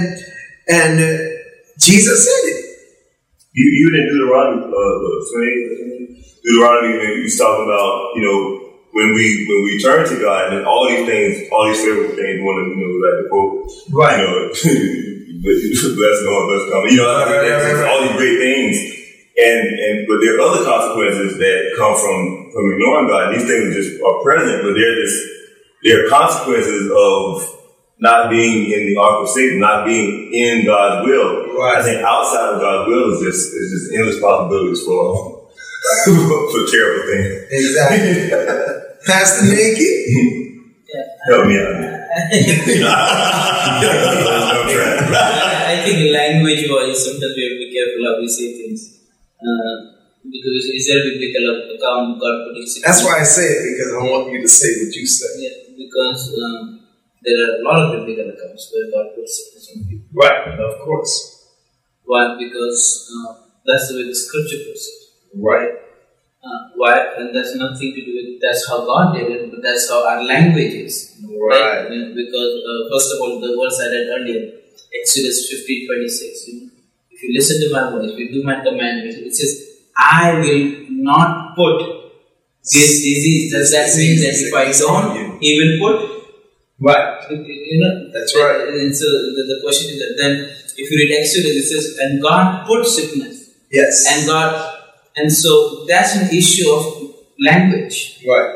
[0.73, 1.37] And uh,
[1.77, 2.59] Jesus said it.
[3.53, 5.29] You, even in Deuteronomy, uh,
[6.25, 8.58] 28, Deuteronomy, he's talking about, you know,
[8.91, 12.41] when we when we turn to God and all these things, all these favorable things,
[12.41, 14.17] one of you know, like the quote, Right.
[14.19, 14.49] You know,
[15.41, 16.81] bless God, bless God.
[16.89, 17.89] You know, Right, right, right, right.
[17.89, 18.75] all these great things,
[19.37, 23.33] and and but there are other consequences that come from from ignoring God.
[23.33, 25.17] These things just are present, but they're just
[25.83, 27.45] they're consequences of
[27.99, 31.55] not being in the ark of Satan, not being in God's will.
[31.57, 31.77] Right.
[31.77, 35.38] I think outside of God's will is just is just endless possibilities for
[36.05, 37.47] for terrible things.
[37.51, 38.29] Exactly.
[39.05, 39.89] Pastor Nikki?
[41.29, 41.67] Help me out.
[41.69, 41.75] I'm
[44.67, 45.13] trying.
[45.13, 45.15] I
[45.85, 48.81] think language wise, sometimes we have to be careful how we say things.
[49.39, 49.75] Uh,
[50.25, 52.83] because is there a biblical account God putting sickness?
[52.83, 55.31] That's why I say it, because I want you to say what you say.
[55.37, 56.81] Yeah, because um,
[57.23, 60.07] there are a lot of biblical accounts where God puts sickness on people.
[60.13, 61.13] Right, of course.
[62.03, 62.35] Why?
[62.37, 63.33] Because uh,
[63.65, 64.99] that's the way the scripture puts it.
[65.35, 65.71] Right.
[66.43, 66.95] Uh, why?
[67.17, 70.23] And that's nothing to do with that's how God did it, but that's how our
[70.23, 71.19] language is.
[71.21, 71.91] Right.
[71.91, 74.51] Yeah, because uh, first of all, the verse I read earlier,
[75.01, 76.47] Exodus 15 26.
[76.47, 76.69] You know,
[77.11, 80.85] if you listen to my voice, if you do my commandments, it says, I will
[80.89, 81.99] not put
[82.63, 83.51] this disease.
[83.51, 86.19] Does that mean that if I don't, He will put?
[86.79, 87.29] Right.
[87.29, 88.69] You know, That's right.
[88.69, 92.65] And so the question is that then, if you read Exodus, it says, and God
[92.65, 93.51] put sickness.
[93.69, 94.05] Yes.
[94.07, 94.78] And God,
[95.15, 98.23] and so that's an issue of language.
[98.27, 98.55] right.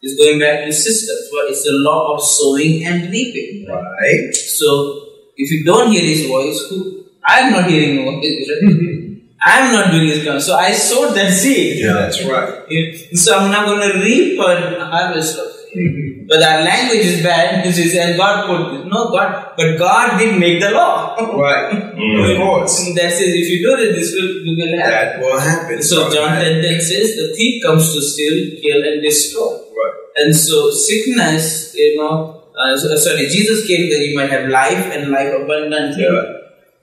[0.00, 1.28] It's going back to systems.
[1.32, 3.66] Well, it's the law of sowing and reaping.
[3.68, 4.32] Right.
[4.34, 9.04] So if you don't hear his voice, who I'm not hearing his voice, right?
[9.40, 10.42] I'm not doing his command.
[10.42, 11.80] So I sowed that seed.
[11.80, 12.94] Yeah, that's right.
[13.14, 16.04] So I'm not going to reap a harvest of it.
[16.28, 20.38] But our language is bad because it's and God put no God, but God did
[20.38, 21.16] make the law.
[21.16, 21.72] Right.
[21.98, 22.74] Of course.
[22.94, 25.20] That says if you do this, this will, this will happen.
[25.20, 25.82] That will happen.
[25.82, 29.56] So John 10, 10 says the thief comes to steal, kill, and destroy.
[29.78, 29.94] Right.
[30.18, 34.84] And so sickness, you know, uh, so- sorry, Jesus came that you might have life
[34.94, 36.04] and life abundantly.
[36.04, 36.34] Yeah.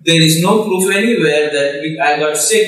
[0.02, 2.68] There is no proof anywhere that we, I got sick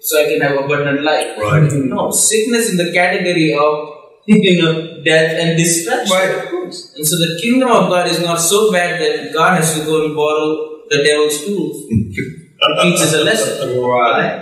[0.00, 1.36] so I can have abundant life.
[1.38, 1.70] Right.
[1.72, 4.03] No, sickness in the category of
[4.48, 6.12] you know death and destruction.
[6.16, 6.94] Right, of course.
[6.96, 10.04] And so the kingdom of God is not so bad that God has to go
[10.06, 13.80] and borrow the devil's tools to teach us a lesson.
[13.80, 14.40] Right.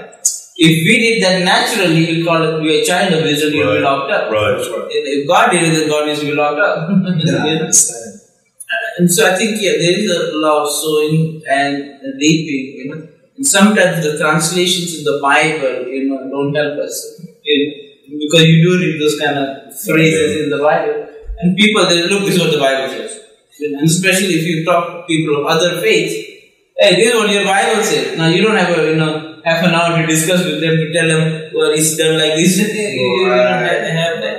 [0.64, 3.80] If we did that naturally, we'll call it be a child of you'll be Right.
[3.80, 4.30] locked up.
[4.30, 4.52] Right.
[4.54, 4.86] right.
[4.90, 6.88] If God did it, then God needs to be locked up.
[6.90, 7.60] Yeah, I You know?
[7.62, 8.20] understand.
[8.98, 11.76] And so I think yeah, there is a law of sowing and
[12.20, 12.64] reaping.
[12.78, 17.20] You know, and sometimes the translations in the Bible, you know, don't help us.
[17.42, 17.81] You know,
[18.22, 21.08] because you do read those kind of phrases in the Bible,
[21.38, 23.18] and people they look, this is what the Bible says.
[23.60, 26.14] And especially if you talk to people of other faiths,
[26.78, 28.16] hey, this is what your Bible says.
[28.18, 30.92] Now you don't have a you know half an hour to discuss with them to
[30.92, 32.58] tell them well it's done like this.
[32.58, 34.38] you don't have have that.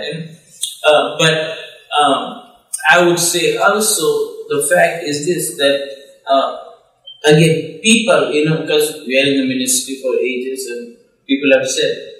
[0.86, 1.58] Uh, but
[2.00, 2.44] um,
[2.90, 5.80] I would say also the fact is this that
[6.28, 6.52] uh,
[7.26, 11.68] again people you know because we are in the ministry for ages and people have
[11.68, 12.13] said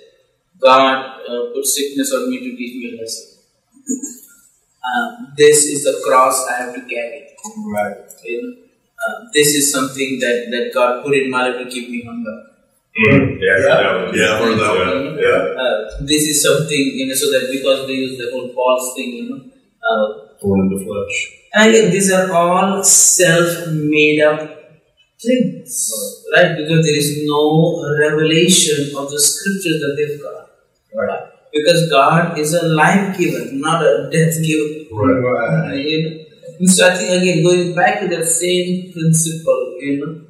[0.64, 3.40] God uh, put sickness on me to teach me a lesson.
[4.84, 7.30] Um, this is the cross I have to carry.
[7.66, 7.96] Right.
[8.24, 8.64] You know,
[9.04, 12.48] uh, this is something that, that God put in my life to keep me humble.
[12.94, 15.18] Mm, yeah, yeah, yeah, I've that one.
[15.18, 15.62] Yeah.
[15.64, 19.10] Uh, this is something you know, so that because they use the whole false thing,
[19.10, 19.42] you know.
[19.82, 21.40] Uh, Born in the flesh.
[21.56, 24.40] and again, these are all self-made up
[25.20, 25.92] things,
[26.36, 26.56] right?
[26.56, 30.53] Because there is no revelation of the scriptures that they've got.
[30.96, 31.30] Right.
[31.52, 34.86] Because God is a life giver, not a death giver.
[34.92, 35.76] Right.
[35.76, 36.24] You know?
[36.60, 40.22] And so I think again, going back to that same principle, you know,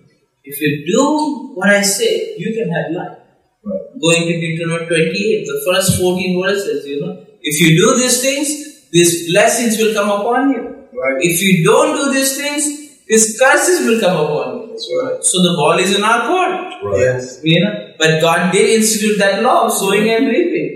[0.43, 3.18] if you do what I say, you can have life.
[3.64, 3.82] Right.
[4.01, 8.89] Going to Deuteronomy 28, the first 14 verses, you know, if you do these things,
[8.91, 10.61] these blessings will come upon you.
[10.93, 11.18] Right.
[11.20, 14.78] If you don't do these things, these curses will come upon you.
[15.01, 15.24] Right.
[15.24, 16.99] So the ball is in our court.
[16.99, 17.39] Yes.
[17.43, 20.70] You know, but God did institute that law of sowing and reaping.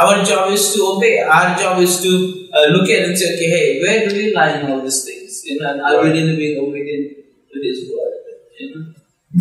[0.00, 1.14] Our job is to obey.
[1.20, 2.12] Our job is to
[2.58, 5.04] uh, look at it and say, okay, hey, where do we lie in all these
[5.04, 5.42] things?
[5.44, 7.16] You know, and are we really being obedient
[7.52, 8.14] to His word?
[8.60, 8.84] You know,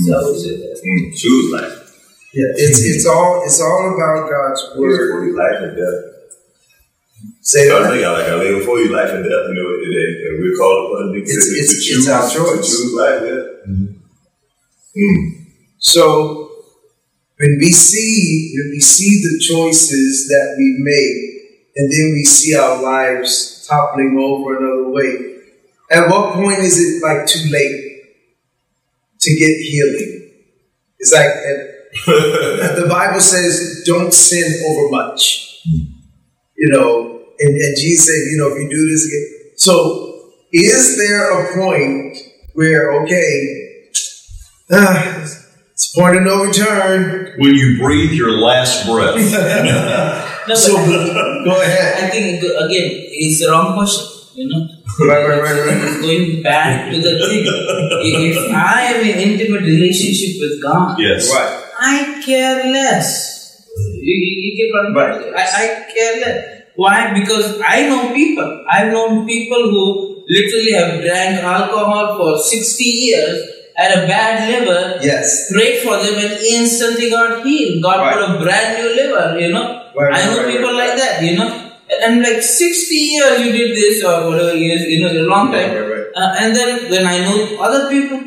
[0.03, 0.81] so I would say that.
[0.87, 1.77] Mm, choose life.
[2.33, 2.51] Yeah.
[2.63, 5.23] It's it's all it's all about God's word.
[5.23, 5.99] Choose life and death.
[7.41, 7.91] Say So I that.
[7.91, 10.57] think I like I lay before you life and death, you know, today, and we're
[10.57, 12.67] called upon to, to, It's- to it's- choose, it's our to choice.
[12.69, 13.21] choose life.
[13.29, 13.71] Yeah.
[14.97, 15.45] Mm.
[15.79, 16.50] So
[17.41, 22.55] when we see when we see the choices that we make, and then we see
[22.55, 25.37] our lives toppling over another way,
[25.89, 28.03] at what point is it like too late
[29.21, 30.29] to get healing?
[30.99, 31.67] It's like and
[32.77, 38.55] the Bible says, "Don't sin over much." You know, and, and Jesus said, "You know,
[38.55, 42.17] if you do this again." So, is there a point
[42.53, 43.93] where okay?
[44.69, 45.27] Uh,
[45.81, 47.33] it's a point of no return.
[47.37, 49.17] When you breathe your last breath.
[50.47, 52.03] No, So but go ahead.
[52.03, 54.07] I think again, it's the wrong question.
[54.33, 54.67] You know,
[55.05, 56.01] Right, right, right, right.
[56.01, 57.45] going back to the thing.
[57.45, 61.29] if I am in intimate relationship with God, Yes.
[61.31, 61.63] Right.
[61.79, 63.69] I care less.
[64.01, 65.33] You, you, you get what I'm Right.
[65.37, 66.61] I, I care less.
[66.75, 67.13] Why?
[67.13, 68.65] Because I know people.
[68.67, 73.43] I've known people who literally have drank alcohol for 60 years,
[73.81, 75.51] had a bad liver, Yes.
[75.51, 77.81] prayed for them and instantly got healed.
[77.83, 78.13] God Right.
[78.13, 79.65] put a brand new liver, you know.
[79.95, 81.49] Right, I know right, people right, like that, you know.
[82.03, 85.71] And like 60 years you did this or whatever years, you know, a long time.
[86.15, 88.19] Uh, and then when I know other people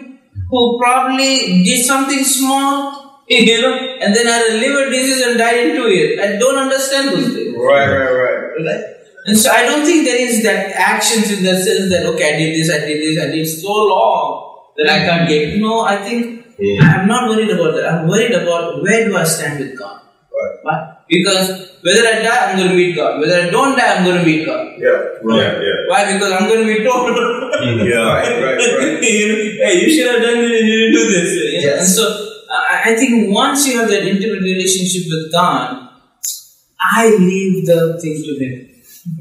[0.50, 5.66] who probably did something small, you know, and then had a liver disease and died
[5.66, 6.20] in two years.
[6.20, 7.56] I don't understand those things.
[7.56, 8.40] Right, right, right.
[8.66, 8.84] Right?
[9.26, 12.38] And so I don't think there is that actions in the sense that okay, I
[12.38, 14.43] did this, I did this, I did so long
[14.76, 15.58] that I can't get.
[15.60, 16.46] No, I think
[16.82, 17.86] I'm not worried about that.
[17.92, 20.00] I'm worried about where do I stand with God.
[20.32, 20.58] Right.
[20.62, 20.96] Why?
[21.08, 23.20] Because whether I die, I'm going to meet God.
[23.20, 24.74] Whether I don't die, I'm going to meet God.
[24.78, 24.90] Yeah.
[25.22, 25.62] Right.
[25.62, 25.88] Yeah.
[25.88, 26.12] Why?
[26.12, 27.10] Because I'm going to be told.
[27.86, 28.02] Yeah.
[28.02, 29.02] Right, right, right.
[29.02, 31.30] you know, hey, you should have done this, you didn't do this.
[31.34, 31.66] you know.
[31.68, 31.80] Yes.
[31.80, 35.88] And so I I think once you have that intimate relationship with God,
[36.80, 38.70] I leave the thing to Him.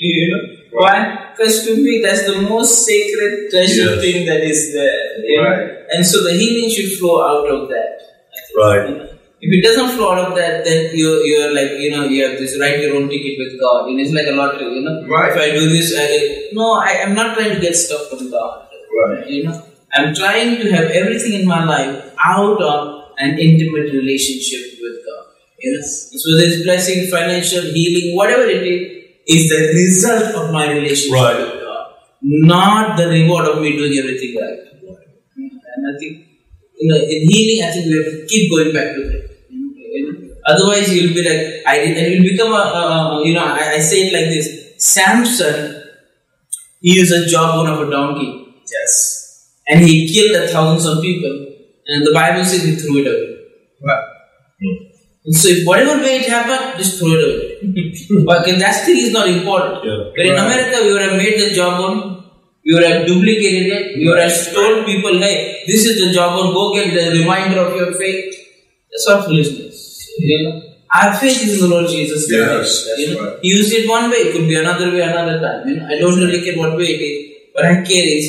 [0.00, 0.61] you know?
[0.72, 1.28] Why?
[1.36, 4.00] Because to me, that's the most sacred treasure Yes.
[4.02, 5.00] thing that is there.
[5.28, 5.48] you know.
[5.48, 5.70] Right.
[5.94, 7.90] And so the healing should flow out of that.
[8.00, 8.88] Think, Right.
[8.88, 9.08] you know.
[9.44, 12.38] If it doesn't flow out of that, then you you're like you know you have
[12.38, 13.88] this write your own ticket with God.
[13.88, 14.68] You know, it's like a lottery.
[14.76, 15.30] You know, Right.
[15.32, 18.30] if I do this, I get, no, I am not trying to get stuff from
[18.30, 18.68] God.
[19.00, 19.28] Right.
[19.28, 19.56] You know,
[19.94, 25.24] I'm trying to have everything in my life out of an intimate relationship with God.
[25.64, 26.10] Yes.
[26.22, 31.12] so whether it's blessing, financial healing, whatever it is, is the result of my relationship
[31.14, 31.38] Right.
[31.40, 34.58] with God, not the reward of me doing everything right.
[35.74, 36.26] And I think,
[36.78, 39.28] you know, in healing, I think we have to keep going back to that.
[39.50, 40.34] You know?
[40.46, 42.82] Otherwise, you'll be like, I did, and you'll become a, a,
[43.22, 44.48] a you know, I, I say it like this
[44.78, 45.82] Samson,
[46.80, 49.52] he used a jawbone of a donkey Yes.
[49.68, 51.46] and he killed a thousands of people,
[51.86, 53.38] and the Bible says he threw it away.
[53.84, 54.04] Right.
[55.24, 57.51] And so, if whatever way it happened, just throw it away.
[58.26, 59.84] but okay, that thing is not important.
[59.84, 60.10] Yeah.
[60.16, 60.46] But in Right.
[60.46, 62.24] America, we would have made the jawbone,
[62.64, 66.52] we would have duplicated it, we would have told people, hey, this is the jawbone,
[66.54, 68.34] go get the reminder of your faith.
[68.90, 70.10] That's what foolishness.
[70.18, 70.62] You know?
[70.94, 72.52] Our faith is in the Lord Jesus Christ.
[72.52, 73.24] Yes, that's you know?
[73.30, 73.38] right.
[73.42, 75.68] He used it one way, it could be another way, another time.
[75.68, 75.86] You know?
[75.86, 78.26] I don't really care what way it is, but I care is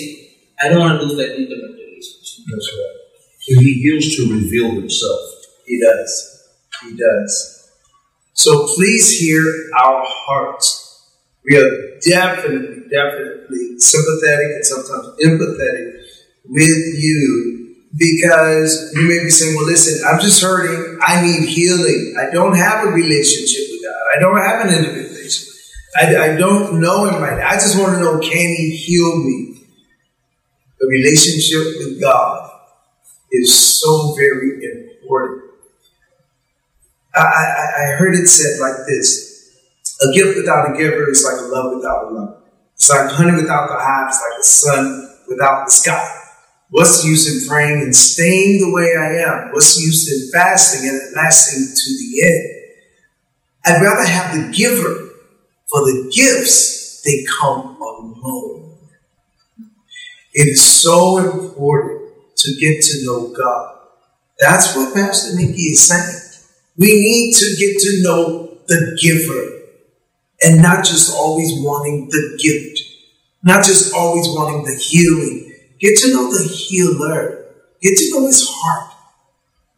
[0.63, 2.45] I don't want to lose that intimate relationship.
[2.49, 2.99] That's right.
[3.41, 5.19] So he heals to reveal himself.
[5.65, 6.11] He does.
[6.83, 7.52] He does.
[8.33, 9.43] So please hear
[9.83, 10.79] our hearts.
[11.45, 16.03] We are definitely, definitely sympathetic and sometimes empathetic
[16.45, 20.99] with you because you may be saying, well, listen, I'm just hurting.
[21.01, 22.15] I need healing.
[22.19, 24.01] I don't have a relationship with God.
[24.15, 25.53] I don't have an relationship.
[25.95, 27.47] I, I don't know him right now.
[27.47, 29.61] I just want to know, can he heal me?
[30.79, 32.49] The relationship with God
[33.31, 34.59] is so very
[35.01, 35.42] important.
[37.15, 39.33] I, I, I heard it said like this
[40.01, 42.37] a gift without a giver is like a love without a lover.
[42.73, 46.19] It's like honey without the hive, it's like the sun without the sky.
[46.69, 49.51] What's the use in praying and staying the way I am?
[49.53, 52.53] What's the use in fasting and lasting to the end?
[53.65, 55.09] I'd rather have the giver,
[55.69, 58.77] for the gifts, they come alone.
[60.33, 63.77] It is so important to get to know God.
[64.39, 66.22] That's what Pastor Nikki is saying.
[66.77, 69.53] We need to get to know the giver
[70.43, 72.81] and not just always wanting the gift,
[73.43, 75.53] not just always wanting the healing.
[75.79, 77.45] Get to know the healer,
[77.81, 78.91] get to know his heart.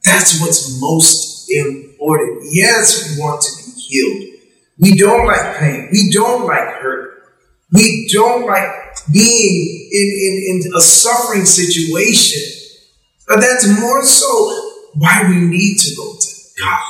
[0.03, 2.43] That's what's most important.
[2.51, 4.39] Yes, we want to be healed.
[4.79, 7.15] We don't like pain, we don't like hurt.
[7.73, 8.69] We don't like
[9.11, 12.41] being in, in, in a suffering situation.
[13.27, 16.14] But that's more so why we need to go
[16.59, 16.81] God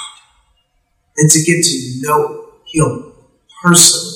[1.18, 3.14] and to get to know Him
[3.64, 4.12] personally.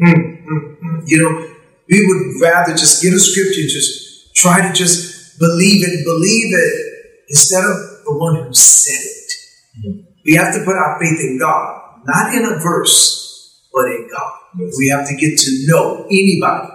[0.00, 1.02] Mm, mm, mm.
[1.06, 1.54] You know,
[1.88, 7.24] we would rather just get a scripture, just try to just believe it, believe it,
[7.28, 10.04] instead of the one who said it.
[10.24, 14.32] We have to put our faith in God, not in a verse, but in God.
[14.78, 16.68] We have to get to know anybody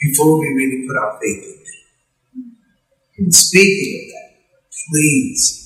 [0.00, 2.56] before we really put our faith in them.
[3.18, 4.38] And speaking of that,
[4.90, 5.57] please,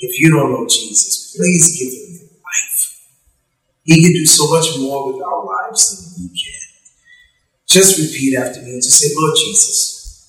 [0.00, 3.06] if you don't know Jesus, please give him your life.
[3.84, 6.60] He can do so much more with our lives than we can.
[7.68, 10.26] Just repeat after me and just say, Lord Jesus,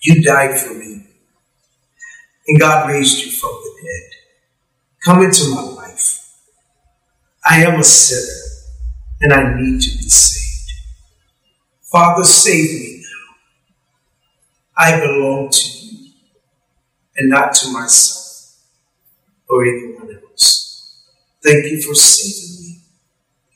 [0.00, 1.06] you died for me.
[2.48, 4.10] And God raised you from the dead.
[5.04, 6.18] Come into my life.
[7.48, 8.42] I am a sinner
[9.20, 10.70] and I need to be saved.
[11.90, 14.84] Father, save me now.
[14.84, 16.12] I belong to you
[17.16, 18.21] and not to myself
[19.52, 19.92] or anyone.
[21.42, 22.80] Thank you for saving me.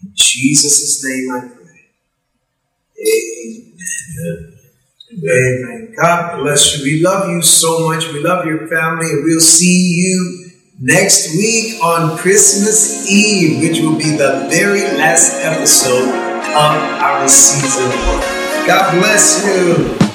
[0.02, 1.66] In Jesus' name I pray.
[3.00, 4.52] Amen.
[5.12, 5.94] Amen.
[5.96, 6.84] God bless you.
[6.84, 8.12] We love you so much.
[8.12, 13.96] We love your family, and we'll see you next week on Christmas Eve, which will
[13.96, 17.90] be the very last episode of our season.
[18.66, 20.05] God bless you.